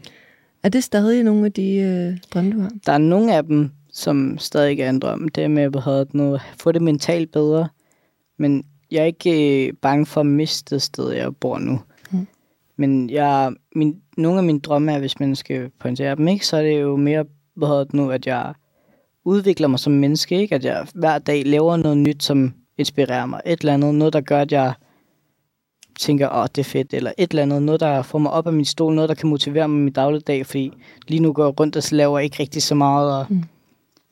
Er 0.62 0.68
det 0.68 0.85
stadig 0.85 1.23
nogle 1.23 1.47
af 1.47 1.53
de 1.53 1.75
øh, 1.75 2.16
drømme, 2.35 2.53
du 2.53 2.61
har? 2.61 2.71
Der 2.87 2.92
er 2.92 2.99
nogle 2.99 3.35
af 3.35 3.45
dem, 3.45 3.71
som 3.92 4.38
stadig 4.38 4.81
er 4.81 4.90
en 4.90 4.98
drøm. 4.98 5.28
Det 5.28 5.50
med 5.50 5.62
at 5.62 5.70
hvad 5.70 6.07
nu, 6.12 6.38
få 6.59 6.72
det 6.72 6.83
mentalt 6.83 7.33
bedre. 7.33 7.68
Men 8.38 8.64
jeg 8.90 9.00
er 9.00 9.05
ikke 9.05 9.66
øh, 9.66 9.72
bange 9.83 10.07
for 10.07 10.20
at 10.20 10.26
miste 10.26 10.74
det 10.74 10.83
sted, 10.83 11.11
jeg 11.11 11.37
bor 11.37 11.59
nu. 11.59 11.81
Mm. 12.11 12.26
Men 12.76 13.11
jeg, 13.11 13.52
min, 13.74 13.96
nogle 14.16 14.38
af 14.38 14.44
mine 14.44 14.61
drømme 14.61 14.92
er, 14.92 14.98
hvis 14.98 15.20
man 15.20 15.37
skal 15.37 15.70
pointere 15.81 16.16
dem, 16.16 16.28
ikke, 16.28 16.46
så 16.46 16.57
er 16.57 16.62
det 16.62 16.81
jo 16.81 16.96
mere, 16.96 17.24
hvad 17.55 17.87
nu, 17.92 18.11
at 18.11 18.26
jeg 18.26 18.55
udvikler 19.24 19.68
mig 19.68 19.78
som 19.78 19.92
menneske. 19.92 20.40
Ikke? 20.40 20.55
At 20.55 20.64
jeg 20.64 20.87
hver 20.94 21.18
dag 21.18 21.46
laver 21.46 21.76
noget 21.76 21.98
nyt, 21.98 22.22
som 22.22 22.55
inspirerer 22.78 23.26
mig. 23.26 23.40
Et 23.46 23.61
eller 23.61 23.74
andet, 23.74 23.94
noget 23.94 24.12
der 24.12 24.20
gør, 24.20 24.40
at 24.40 24.52
jeg 24.52 24.72
tænker, 25.98 26.28
åh, 26.28 26.46
det 26.55 26.59
er 26.59 26.70
fedt, 26.70 26.94
eller 26.94 27.12
et 27.18 27.31
eller 27.31 27.42
andet, 27.42 27.62
noget, 27.62 27.81
der 27.81 28.02
får 28.02 28.18
mig 28.18 28.33
op 28.33 28.46
af 28.46 28.52
min 28.52 28.64
stol, 28.64 28.94
noget, 28.94 29.09
der 29.09 29.14
kan 29.14 29.28
motivere 29.28 29.68
mig 29.68 29.78
i 29.78 29.85
min 29.85 29.92
dagligdag, 29.92 30.46
fordi 30.46 30.72
lige 31.09 31.20
nu 31.20 31.33
går 31.33 31.44
jeg 31.44 31.61
rundt 31.61 31.76
og 31.76 31.83
laver 31.92 32.18
ikke 32.18 32.37
rigtig 32.40 32.62
så 32.62 32.74
meget, 32.74 33.18
og 33.18 33.26
Mm. 33.28 33.42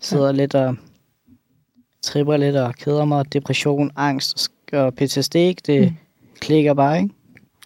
Sidder 0.00 0.26
ja. 0.26 0.32
lidt 0.32 0.54
og 0.54 0.76
tripper 2.02 2.36
lidt 2.36 2.56
og 2.56 2.74
keder 2.74 3.04
mig, 3.04 3.32
depression, 3.32 3.90
angst 3.96 4.50
og 4.72 4.94
PTSD, 4.94 5.34
det 5.66 5.80
Mm. 5.80 5.96
klikker 6.40 6.74
bare, 6.74 7.02
ikke? 7.02 7.14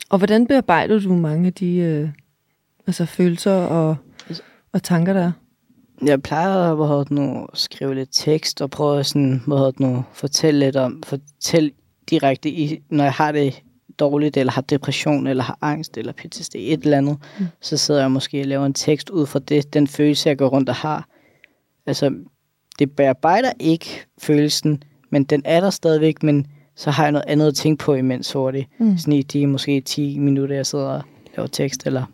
Og 0.08 0.18
hvordan 0.18 0.46
bearbejder 0.46 1.00
du 1.00 1.12
mange 1.12 1.46
af 1.46 1.52
de 1.52 1.76
øh, 1.76 2.08
altså 2.86 3.04
følelser 3.04 3.52
og, 3.52 3.96
og 4.72 4.82
tanker, 4.82 5.12
der 5.12 5.22
er? 5.24 5.32
Jeg 6.04 6.22
plejer 6.22 6.74
hvad 6.74 6.86
hedder 6.86 7.04
det 7.04 7.10
nu, 7.10 7.46
at 7.52 7.58
skrive 7.58 7.94
lidt 7.94 8.08
tekst 8.12 8.62
og 8.62 8.70
prøve 8.70 8.98
at 8.98 9.06
sådan, 9.06 9.42
hvad 9.46 9.72
nu, 9.78 10.04
fortælle 10.12 10.60
lidt 10.60 10.76
om, 10.76 11.02
fortælle 11.02 11.70
direkte, 12.10 12.50
i, 12.50 12.82
når 12.90 13.04
jeg 13.04 13.12
har 13.12 13.32
det 13.32 13.62
dårligt, 13.98 14.36
eller 14.36 14.52
har 14.52 14.62
depression, 14.62 15.26
eller 15.26 15.44
har 15.44 15.58
angst, 15.60 15.98
eller 15.98 16.12
PTSD, 16.12 16.54
et 16.54 16.82
eller 16.82 16.98
andet, 16.98 17.18
mm. 17.38 17.46
så 17.60 17.76
sidder 17.76 18.00
jeg 18.00 18.10
måske 18.10 18.40
og 18.40 18.46
laver 18.46 18.66
en 18.66 18.74
tekst 18.74 19.10
ud 19.10 19.26
fra 19.26 19.38
det, 19.38 19.74
den 19.74 19.86
følelse, 19.86 20.28
jeg 20.28 20.38
går 20.38 20.48
rundt 20.48 20.68
og 20.68 20.74
har. 20.74 21.08
Altså, 21.86 22.14
det 22.78 22.90
bearbejder 22.90 23.52
ikke 23.60 24.06
følelsen, 24.18 24.82
men 25.10 25.24
den 25.24 25.42
er 25.44 25.60
der 25.60 25.70
stadigvæk, 25.70 26.22
men 26.22 26.46
så 26.76 26.90
har 26.90 27.02
jeg 27.02 27.12
noget 27.12 27.24
andet 27.28 27.46
at 27.46 27.54
tænke 27.54 27.84
på 27.84 27.94
imens 27.94 28.32
hurtigt. 28.32 28.68
Mm. 28.78 28.98
Sådan 28.98 29.14
i 29.14 29.22
de 29.22 29.46
måske 29.46 29.80
10 29.80 30.18
minutter, 30.18 30.56
jeg 30.56 30.66
sidder 30.66 30.84
og 30.86 31.02
laver 31.36 31.46
tekst, 31.46 31.86
eller 31.86 32.04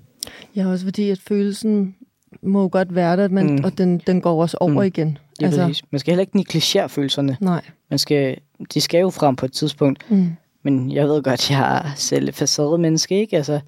Ja, 0.57 0.69
også 0.69 0.85
fordi, 0.85 1.11
at 1.11 1.19
følelsen 1.19 1.95
må 2.43 2.63
jo 2.63 2.69
godt 2.73 2.95
være 2.95 3.17
der, 3.17 3.29
men, 3.29 3.57
mm. 3.57 3.65
Og 3.65 3.79
den, 3.79 3.99
den 3.99 4.21
går 4.21 4.43
også 4.43 4.57
over 4.61 4.73
mm. 4.73 4.83
Igen. 4.83 5.19
altså, 5.43 5.67
præcis. 5.67 5.85
Man 5.91 5.99
skal 5.99 6.13
heller 6.13 6.21
ikke 6.21 6.37
negligere 6.37 6.89
følelserne. 6.89 7.37
Nej. 7.41 7.65
Man 7.91 7.99
skal, 7.99 8.37
de 8.75 8.81
skal 8.81 9.01
jo 9.01 9.11
frem 9.11 9.37
på 9.37 9.47
et 9.47 9.53
tidspunkt. 9.53 10.11
Mm. 10.11 10.31
Men 10.63 10.93
jeg 10.93 11.09
ved 11.09 11.23
godt, 11.23 11.51
jeg 11.51 11.77
er 11.77 11.91
selv 11.97 12.29
et 12.29 12.35
facade 12.35 12.79
menneske, 12.79 13.21
ikke? 13.21 13.37
Altså, 13.37 13.61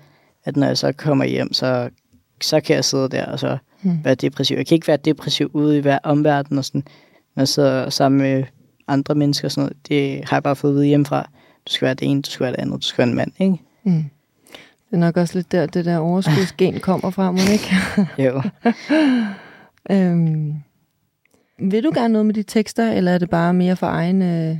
at 0.44 0.56
når 0.56 0.66
jeg 0.66 0.78
så 0.78 0.92
kommer 0.92 1.24
hjem, 1.24 1.52
så, 1.52 1.88
så 2.40 2.60
kan 2.60 2.76
jeg 2.76 2.84
sidde 2.84 3.08
der 3.08 3.26
og 3.26 3.38
så 3.38 3.58
Mm. 3.82 4.04
være 4.04 4.14
depressiv. 4.14 4.56
Jeg 4.56 4.66
kan 4.66 4.74
ikke 4.74 4.88
være 4.88 4.96
depressiv 4.96 5.50
ude 5.54 5.78
i 5.78 5.80
hver 5.80 5.98
omverden 6.02 6.58
og 6.58 6.64
sådan. 6.64 6.82
Når 7.34 7.40
jeg 7.40 7.48
sidder 7.48 7.90
sammen 7.90 8.20
med 8.20 8.44
andre 8.88 9.14
mennesker 9.14 9.48
og 9.48 9.52
sådan 9.52 9.62
noget, 9.64 9.88
det 9.88 10.28
har 10.28 10.36
jeg 10.36 10.42
bare 10.42 10.56
fået 10.56 10.70
at 10.70 10.74
vide 10.74 10.86
hjemmefra. 10.86 11.28
Du 11.68 11.72
skal 11.72 11.86
være 11.86 11.94
det 11.94 12.08
ene, 12.10 12.22
du 12.22 12.30
skal 12.30 12.44
være 12.44 12.52
det 12.52 12.58
andet, 12.60 12.82
du 12.82 12.86
skal 12.86 13.02
være 13.02 13.08
en 13.10 13.16
mand, 13.16 13.32
ikke? 13.38 13.58
Mm. 13.84 14.04
Det 14.90 14.96
er 14.96 15.00
nok 15.00 15.16
også 15.16 15.38
lidt 15.38 15.52
der, 15.52 15.66
det 15.66 15.84
der 15.84 15.98
overskudsgen 15.98 16.80
kommer 16.88 17.10
fra, 17.10 17.30
må 17.32 17.38
ikke? 17.52 17.76
Jo. 18.18 18.42
øhm, 19.96 20.54
vil 21.58 21.84
du 21.84 21.90
gerne 21.94 22.12
noget 22.12 22.26
med 22.26 22.34
de 22.34 22.42
tekster, 22.42 22.92
eller 22.92 23.12
er 23.12 23.18
det 23.18 23.30
bare 23.30 23.54
mere 23.54 23.76
for 23.76 23.86
egen 23.86 24.22
øh, 24.22 24.56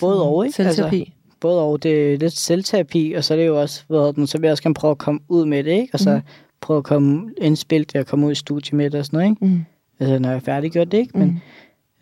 Både 0.00 0.22
og, 0.22 0.44
ikke? 0.46 0.56
selvterapi? 0.56 1.12
Både 1.40 1.62
og, 1.62 1.82
det 1.82 2.14
er 2.14 2.18
lidt 2.18 2.32
selvterapi, 2.32 3.12
og 3.16 3.24
så 3.24 3.34
er 3.34 3.38
det 3.38 3.46
jo 3.46 3.60
også, 3.60 3.82
hvad 3.88 4.12
den, 4.12 4.26
så 4.26 4.38
vil 4.38 4.46
jeg 4.46 4.52
også 4.52 4.62
gerne 4.62 4.74
prøve 4.74 4.90
at 4.90 4.98
komme 4.98 5.20
ud 5.28 5.44
med 5.44 5.64
det, 5.64 5.70
ikke? 5.70 5.88
Og 5.92 5.98
så 6.00 6.12
Mhm. 6.12 6.22
Prøve 6.60 6.78
at 6.78 6.84
komme 6.84 7.30
indspil 7.40 7.86
ved 7.92 8.00
at 8.00 8.06
komme 8.06 8.26
ud 8.26 8.32
i 8.32 8.34
studie 8.34 8.76
med 8.76 8.90
det 8.90 9.00
og 9.00 9.06
sådan 9.06 9.16
noget, 9.18 9.30
ikke? 9.30 9.44
Mm. 9.46 9.64
Altså, 10.00 10.18
når 10.18 10.28
jeg 10.28 10.36
er 10.36 10.40
færdiggjort 10.40 10.92
det, 10.92 10.98
ikke? 10.98 11.18
Men 11.18 11.28
Mm. 11.28 11.38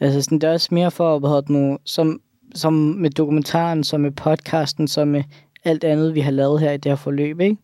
Altså, 0.00 0.22
sådan, 0.22 0.38
det 0.38 0.48
er 0.48 0.52
også 0.52 0.68
mere 0.72 0.90
for, 0.90 1.18
hvad 1.18 1.30
hedder 1.30 1.52
nu, 1.52 1.78
som, 1.84 2.20
som 2.54 2.72
med 2.72 3.10
dokumentaren, 3.10 3.84
som 3.84 4.00
med 4.00 4.10
podcasten, 4.10 4.88
som 4.88 5.08
med 5.08 5.22
alt 5.64 5.84
andet, 5.84 6.14
vi 6.14 6.20
har 6.20 6.30
lavet 6.30 6.60
her 6.60 6.72
i 6.72 6.76
det 6.76 6.90
her 6.92 6.96
forløb, 6.96 7.40
ikke? 7.40 7.56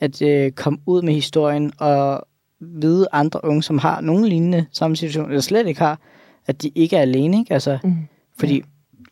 At 0.00 0.22
øh, 0.22 0.52
komme 0.52 0.78
ud 0.86 1.02
med 1.02 1.14
historien 1.14 1.72
og 1.78 2.26
vide 2.60 3.06
andre 3.12 3.40
unge, 3.44 3.62
som 3.62 3.78
har 3.78 4.00
nogen 4.00 4.24
lignende 4.24 4.66
samme 4.72 4.96
situation, 4.96 5.28
eller 5.28 5.40
slet 5.40 5.66
ikke 5.66 5.80
har, 5.80 6.00
at 6.46 6.62
de 6.62 6.68
ikke 6.74 6.96
er 6.96 7.00
alene, 7.00 7.38
ikke? 7.38 7.54
Altså, 7.54 7.78
Mm. 7.84 7.94
fordi 8.38 8.62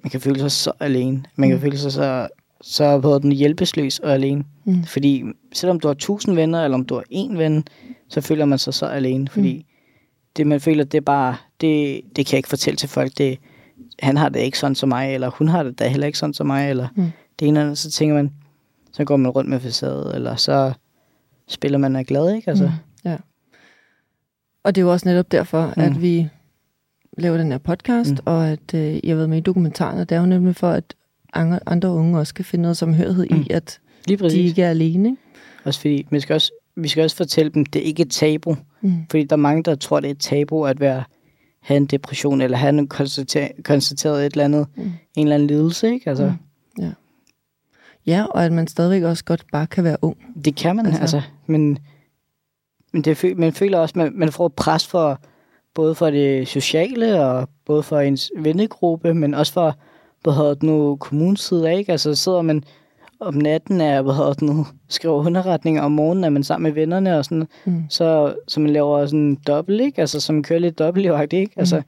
man 0.03 0.11
kan 0.11 0.21
føle 0.21 0.39
sig 0.39 0.51
så 0.53 0.73
alene. 0.81 1.25
Man 1.37 1.49
kan 1.49 1.57
Mm. 1.57 1.63
føle 1.63 1.79
sig 1.79 1.93
så, 1.93 2.29
så 2.67 3.01
hedder 3.01 3.19
den, 3.19 3.33
hjælpeløs 3.33 3.99
og 3.99 4.13
alene. 4.13 4.45
Mm. 4.65 4.85
Fordi 4.85 5.25
selvom 5.53 5.81
du 5.81 5.87
har 5.87 5.95
tusind 5.95 6.35
venner, 6.35 6.65
eller 6.65 6.75
om 6.75 6.85
du 6.85 6.95
har 6.95 7.05
én 7.13 7.37
ven, 7.37 7.65
så 8.09 8.21
føler 8.21 8.45
man 8.45 8.59
sig 8.59 8.75
så 8.75 8.87
alene. 8.87 9.29
Fordi 9.29 9.57
mm. 9.57 9.65
det, 10.37 10.47
man 10.47 10.61
føler, 10.61 10.85
det 10.85 10.99
er 10.99 11.03
bare, 11.03 11.37
det, 11.61 12.01
det 12.17 12.27
kan 12.27 12.33
jeg 12.33 12.39
ikke 12.39 12.49
fortælle 12.49 12.77
til 12.77 12.89
folk. 12.89 13.19
Det, 13.19 13.39
han 13.99 14.17
har 14.17 14.29
det 14.29 14.41
ikke 14.41 14.59
sådan 14.59 14.75
som 14.75 14.89
mig, 14.89 15.15
eller 15.15 15.31
hun 15.31 15.49
har 15.49 15.63
det 15.63 15.79
da 15.79 15.89
heller 15.89 16.07
ikke 16.07 16.19
sådan 16.19 16.35
som 16.35 16.47
mig, 16.47 16.71
eller 16.71 16.89
Mm. 16.97 17.11
det 17.41 17.49
ene 17.49 17.59
eller 17.59 17.63
andet. 17.65 17.79
Så 17.79 17.91
tænker 17.91 18.15
man, 18.15 18.33
så 18.93 19.05
går 19.05 19.17
man 19.17 19.31
rundt 19.31 19.51
med 19.51 19.61
facade, 19.61 20.13
eller 20.15 20.37
så 20.37 20.73
spiller 21.49 21.79
man 21.79 21.97
er 21.97 22.03
glad, 22.03 22.35
ikke? 22.35 22.51
Altså, 22.51 22.65
Mm, 22.65 23.11
ja. 23.11 23.17
Og 24.65 24.75
det 24.75 24.81
er 24.81 24.85
jo 24.85 24.93
også 24.93 25.09
netop 25.09 25.33
derfor, 25.33 25.73
mm. 25.77 25.83
at 25.83 26.03
vi 26.03 26.29
laver 27.19 27.37
den 27.39 27.51
her 27.51 27.59
podcast, 27.59 28.11
mm. 28.11 28.19
og 28.25 28.49
at 28.49 28.75
øh, 28.75 29.01
I 29.03 29.09
har 29.09 29.17
været 29.17 29.29
med 29.31 29.39
i 29.39 29.41
dokumentaren, 29.41 29.99
og 30.01 30.09
det 30.09 30.17
er 30.17 30.21
jo 30.21 30.27
nemlig 30.27 30.57
for, 30.57 30.71
at 30.71 30.95
andre, 31.67 31.91
unge 31.91 32.19
også 32.19 32.35
kan 32.35 32.45
finde 32.45 32.63
noget 32.63 32.77
samhørighed 32.77 33.27
mm. 33.31 33.41
i, 33.41 33.47
at 33.51 33.81
lige 34.07 34.17
præcis. 34.19 34.39
de 34.39 34.45
ikke 34.45 34.63
er 34.63 34.71
alene. 34.71 35.09
Ikke? 35.09 35.21
Også 35.65 35.81
fordi, 35.81 36.07
vi 36.11 36.21
skal 36.21 36.35
også, 36.35 36.53
vi 36.77 36.89
skal 36.89 37.05
også 37.05 37.17
fortælle 37.17 37.53
dem, 37.53 37.67
det 37.67 37.83
er 37.83 37.87
ikke 37.87 38.03
et 38.03 38.11
tabu. 38.11 38.57
Mm. 38.81 38.93
Fordi 39.11 39.25
der 39.25 39.37
er 39.37 39.41
mange, 39.41 39.63
der 39.63 39.75
tror, 39.75 40.01
det 40.01 40.07
er 40.07 40.11
et 40.15 40.19
tabu 40.19 40.65
at 40.67 40.81
være, 40.81 41.05
have 41.61 41.77
en 41.77 41.87
depression, 41.87 42.41
eller 42.41 42.57
have 42.57 42.79
en 42.79 42.89
konstateret, 42.89 43.51
konstateret 43.65 44.27
et 44.27 44.33
eller 44.33 44.45
andet, 44.45 44.67
Mm. 44.77 44.83
en 44.83 45.27
eller 45.27 45.35
anden 45.35 45.49
lidelse, 45.49 45.93
ikke? 45.93 46.11
Altså, 46.11 46.25
Mm. 46.25 46.35
Ja, 48.07 48.25
og 48.31 48.45
at 48.45 48.53
man 48.53 48.67
stadigvæk 48.67 49.03
også 49.03 49.25
godt 49.25 49.45
bare 49.53 49.67
kan 49.67 49.85
være 49.85 49.97
ung. 50.03 50.17
Det 50.45 50.57
kan 50.57 50.77
man, 50.77 50.87
Altså. 50.87 51.01
altså. 51.01 51.23
men, 51.47 51.79
men 52.93 53.03
det, 53.03 53.39
man 53.39 53.53
føler 53.53 53.79
også, 53.79 53.93
man, 53.99 54.13
man 54.15 54.33
får 54.33 54.49
pres 54.49 54.87
for, 54.87 55.21
både 55.75 55.95
for 55.95 56.11
det 56.11 56.49
sociale, 56.49 57.25
og 57.27 57.49
både 57.67 57.83
for 57.83 57.99
ens 58.01 58.31
vennegruppe, 58.39 59.15
men 59.15 59.35
også 59.35 59.53
for, 59.53 59.79
hvad 60.25 60.35
hedder 60.35 60.55
det 60.55 60.63
nu, 60.63 60.97
kommunens 60.97 61.41
side, 61.41 61.75
ikke? 61.79 61.93
Altså 61.93 62.15
sidder 62.15 62.43
man 62.43 62.65
om 63.21 63.35
natten 63.35 63.81
er, 63.81 64.03
hvad 64.03 64.15
hedder 64.15 64.33
det 64.33 64.43
nu, 64.43 64.67
skriver 64.89 65.15
underretninger, 65.27 65.83
om 65.83 65.93
morgenen 65.93 66.25
er 66.25 66.29
man 66.29 66.45
sammen 66.45 66.63
med 66.63 66.73
vennerne 66.73 67.19
og 67.19 67.25
sådan, 67.25 67.49
Mm. 67.65 67.83
så, 67.91 68.35
så 68.49 68.61
man 68.61 68.71
laver 68.73 69.07
sådan 69.07 69.35
dobbelt, 69.47 69.81
ikke? 69.81 70.01
Altså, 70.01 70.21
som 70.21 70.43
kører 70.43 70.59
lidt 70.61 70.79
dobbelt 70.79 71.33
ikke? 71.33 71.53
Altså, 71.57 71.83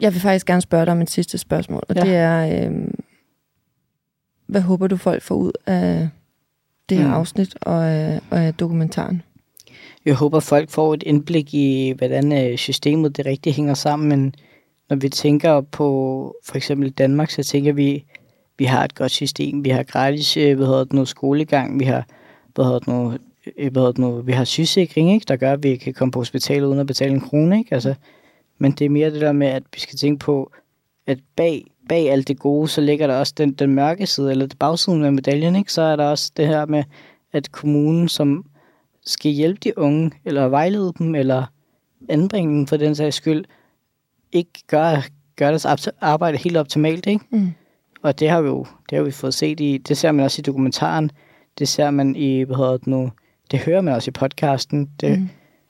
Jeg 0.00 0.12
vil 0.12 0.20
faktisk 0.20 0.46
gerne 0.46 0.60
spørge 0.62 0.84
dig 0.86 0.92
om 0.92 1.00
et 1.02 1.10
sidste 1.10 1.38
spørgsmål, 1.38 1.82
og 1.88 1.94
Ja. 1.96 2.04
ja. 2.06 2.10
det 2.10 2.16
er, 2.16 2.68
øh, 2.70 2.88
hvad 4.46 4.60
håber 4.60 4.86
du 4.86 4.96
folk 4.96 5.22
får 5.22 5.34
ud 5.34 5.52
af 5.66 6.08
det 6.88 6.98
her 6.98 7.04
Mm. 7.04 7.10
mm. 7.10 7.16
afsnit 7.16 7.56
og 7.62 7.84
af, 7.90 8.20
og 8.30 8.40
af 8.40 8.54
dokumentaren? 8.54 9.22
Jeg 10.04 10.14
håber, 10.14 10.40
folk 10.40 10.70
får 10.70 10.94
et 10.94 11.02
indblik 11.02 11.54
i, 11.54 11.94
hvordan 11.98 12.32
øh, 12.50 12.56
systemet 12.58 13.16
det 13.16 13.26
rigtigt 13.26 13.56
hænger 13.56 13.74
sammen, 13.74 14.08
men 14.08 14.34
når 14.90 14.96
vi 14.96 15.08
tænker 15.08 15.60
på 15.60 15.86
for 16.44 16.56
eksempel 16.56 16.90
Danmark, 16.90 17.30
så 17.30 17.42
tænker 17.42 17.72
vi, 17.72 18.04
vi 18.58 18.64
har 18.64 18.84
et 18.84 18.94
godt 18.94 19.12
system. 19.12 19.64
Vi 19.64 19.70
har 19.70 19.82
gratis 19.82 20.36
øh, 20.36 20.56
hvad 20.56 20.66
hedder 20.66 20.84
det 20.84 20.92
nu, 20.92 21.04
skolegang, 21.04 21.80
vi 21.80 21.84
har, 21.84 22.06
hvad 22.54 22.64
hedder 22.64 22.78
det 22.78 22.88
nu, 22.88 23.12
øh, 23.56 23.72
hvad 23.72 23.82
hedder 23.82 23.92
det 23.92 23.98
nu, 23.98 24.20
vi 24.20 24.32
har 24.32 24.44
sygesikring, 24.44 25.12
ikke? 25.12 25.24
der 25.28 25.36
gør, 25.36 25.52
at 25.52 25.62
vi 25.62 25.76
kan 25.76 25.94
komme 25.94 26.12
på 26.12 26.18
hospitalet 26.18 26.66
uden 26.66 26.78
at 26.78 26.86
betale 26.86 27.14
en 27.14 27.20
krone. 27.20 27.58
Ikke? 27.58 27.74
Altså, 27.74 27.94
men 28.58 28.72
det 28.72 28.84
er 28.84 28.88
mere 28.88 29.10
det 29.10 29.20
der 29.20 29.32
med, 29.32 29.46
at 29.46 29.62
vi 29.74 29.80
skal 29.80 29.98
tænke 29.98 30.18
på, 30.18 30.52
at 31.06 31.18
bag, 31.36 31.64
bag 31.88 32.10
alt 32.10 32.28
det 32.28 32.38
gode, 32.38 32.68
så 32.68 32.80
ligger 32.80 33.06
der 33.06 33.18
også 33.18 33.34
den, 33.36 33.52
den 33.52 33.74
mørke 33.74 34.06
side, 34.06 34.30
eller 34.30 34.46
det 34.46 34.58
bagsiden 34.58 35.04
af 35.04 35.12
medaljen. 35.12 35.56
Ikke? 35.56 35.72
Så 35.72 35.82
er 35.82 35.96
der 35.96 36.04
også 36.04 36.32
det 36.36 36.46
her 36.46 36.66
med, 36.66 36.84
at 37.32 37.52
kommunen, 37.52 38.08
som 38.08 38.44
skal 39.06 39.30
hjælpe 39.30 39.60
de 39.64 39.78
unge, 39.78 40.10
eller 40.24 40.48
vejlede 40.48 40.92
dem, 40.98 41.14
eller 41.14 41.44
anbringe 42.08 42.58
dem 42.58 42.66
for 42.66 42.76
den 42.76 42.94
sags 42.94 43.16
skyld, 43.16 43.44
ikke 44.32 44.50
gør, 44.66 45.02
gør 45.36 45.48
deres 45.50 45.88
arbejde 46.00 46.38
helt 46.38 46.56
optimalt, 46.56 47.06
ikke? 47.06 47.24
Mm. 47.30 47.52
Og 48.02 48.18
det 48.20 48.30
har 48.30 48.40
vi 48.40 48.48
jo 48.48 48.66
det 48.90 48.96
har 48.98 49.04
vi 49.04 49.10
fået 49.10 49.34
set 49.34 49.60
i, 49.60 49.78
det 49.78 49.96
ser 49.96 50.12
man 50.12 50.24
også 50.24 50.40
i 50.40 50.42
dokumentaren, 50.42 51.10
det 51.58 51.68
ser 51.68 51.90
man 51.90 52.16
i, 52.16 52.42
hvad 52.42 52.56
hedder 52.56 52.76
det 52.76 52.86
nu, 52.86 53.10
det 53.50 53.58
hører 53.58 53.80
man 53.80 53.94
også 53.94 54.08
i 54.08 54.12
podcasten, 54.12 54.90
det, 55.00 55.18
Mm. 55.18 55.28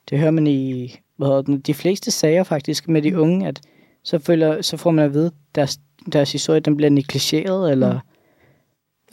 det 0.09 0.19
hører 0.19 0.31
man 0.31 0.47
i, 0.47 0.95
hvad 1.17 1.27
hedder 1.27 1.41
det 1.41 1.47
nu, 1.49 1.55
de 1.55 1.73
fleste 1.73 2.11
sager 2.11 2.43
faktisk 2.43 2.87
med 2.87 3.01
de 3.01 3.19
unge, 3.19 3.47
at 3.47 3.61
så, 4.03 4.19
føler, 4.19 4.61
så 4.61 4.77
får 4.77 4.91
man 4.91 5.05
at 5.05 5.13
vide, 5.13 5.31
deres, 5.55 5.79
deres 6.13 6.31
historie, 6.31 6.59
den 6.59 6.77
bliver 6.77 6.89
negligeret, 6.89 7.71
eller, 7.71 7.93
Mm. 7.93 7.99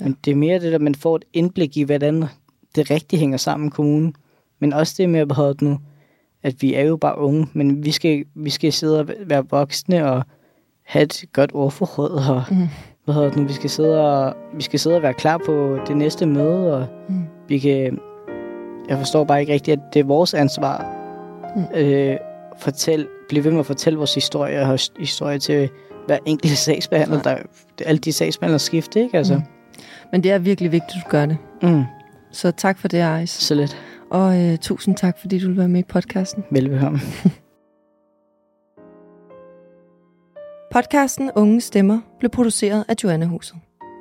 ja. 0.00 0.04
men 0.04 0.16
det 0.24 0.30
er 0.30 0.34
mere 0.36 0.58
det, 0.60 0.74
at 0.74 0.80
man 0.80 0.94
får 0.94 1.16
et 1.16 1.24
indblik 1.32 1.76
i, 1.76 1.82
hvordan 1.82 2.24
det 2.74 2.90
rigtigt 2.90 3.20
hænger 3.20 3.36
sammen 3.38 3.66
i 3.66 3.70
kommunen, 3.70 4.14
men 4.58 4.72
også 4.72 4.94
det 4.98 5.08
med, 5.10 5.24
hvad 5.24 5.36
hedder 5.36 5.52
det 5.52 5.62
nu, 5.62 5.78
at 6.44 6.54
vi 6.62 6.74
er 6.74 6.82
jo 6.82 6.96
bare 6.96 7.18
unge, 7.18 7.46
men 7.52 7.84
vi 7.84 7.90
skal, 7.90 8.24
vi 8.34 8.50
skal 8.50 8.72
sidde 8.72 9.00
og 9.00 9.08
være 9.26 9.44
voksne 9.50 10.10
og 10.10 10.22
have 10.86 11.02
et 11.02 11.24
godt 11.32 11.50
ordforråd, 11.54 12.10
og 12.10 12.42
Mm. 12.50 12.68
hvad 13.04 13.14
hedder 13.14 13.28
det 13.28 13.38
nu, 13.38 13.44
vi 13.46 13.52
skal 13.52 13.70
sidde 13.70 14.00
og, 14.10 14.34
vi 14.56 14.62
skal 14.62 14.78
sidde 14.78 14.96
og 14.96 15.02
være 15.02 15.14
klar 15.14 15.40
på 15.46 15.78
det 15.88 15.96
næste 15.96 16.26
møde, 16.26 16.74
og 16.76 16.86
Mm. 17.08 17.22
vi 17.48 17.58
kan, 17.58 17.98
jeg 18.88 18.98
forstår 18.98 19.24
bare 19.24 19.40
ikke 19.40 19.52
rigtigt, 19.52 19.80
at 19.80 19.94
det 19.94 20.00
er 20.00 20.04
vores 20.04 20.34
ansvar, 20.34 20.86
Mm. 21.56 21.62
øh, 21.80 22.16
fortæl, 22.58 23.06
blive 23.28 23.44
ved 23.44 23.50
med 23.50 23.60
at 23.60 23.66
fortælle 23.66 23.96
vores 23.96 24.14
historie, 24.14 24.60
og 24.60 24.74
his- 24.74 24.92
historie 24.98 25.38
til 25.38 25.68
hver 26.06 26.18
enkelt 26.26 26.58
sagsbehandler, 26.58 27.22
der, 27.22 27.36
alle 27.86 27.98
de 27.98 28.12
sagsbehandlere 28.12 28.58
skifte, 28.58 29.00
ikke? 29.02 29.18
Altså, 29.18 29.34
Mm. 29.34 29.42
Men 30.12 30.22
det 30.22 30.32
er 30.32 30.38
virkelig 30.38 30.72
vigtigt, 30.72 30.96
at 30.96 31.04
du 31.04 31.08
gør 31.10 31.26
det. 31.26 31.36
mm. 31.62 31.84
Så 32.32 32.50
tak 32.50 32.78
for 32.78 32.88
det, 32.88 33.00
Ejs. 33.00 33.30
så 33.30 33.54
lidt 33.54 33.76
Og 34.10 34.42
øh, 34.42 34.58
tusind 34.58 34.96
tak, 34.96 35.18
fordi 35.18 35.38
du 35.38 35.46
vil 35.46 35.56
være 35.56 35.68
med 35.68 35.80
i 35.80 35.84
podcasten. 35.88 36.44
velbekomme. 36.50 36.98
Podcasten 40.72 41.30
Unge 41.36 41.60
Stemmer 41.60 42.00
blev 42.18 42.30
produceret 42.30 42.84
af 42.88 42.94
Joanna 43.04 43.26
Huset. 43.26 43.56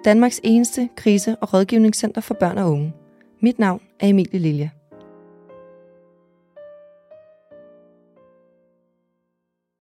Danmarks 0.06 0.42
eneste 0.44 0.90
krise- 0.96 1.36
og 1.42 1.54
rådgivningscenter 1.54 2.22
for 2.22 2.34
børn 2.34 2.58
og 2.58 2.72
unge. 2.72 2.94
Mit 3.42 3.60
navn 3.60 3.82
er 4.00 4.08
Emilie 4.08 4.40
Lilja. 4.40 4.70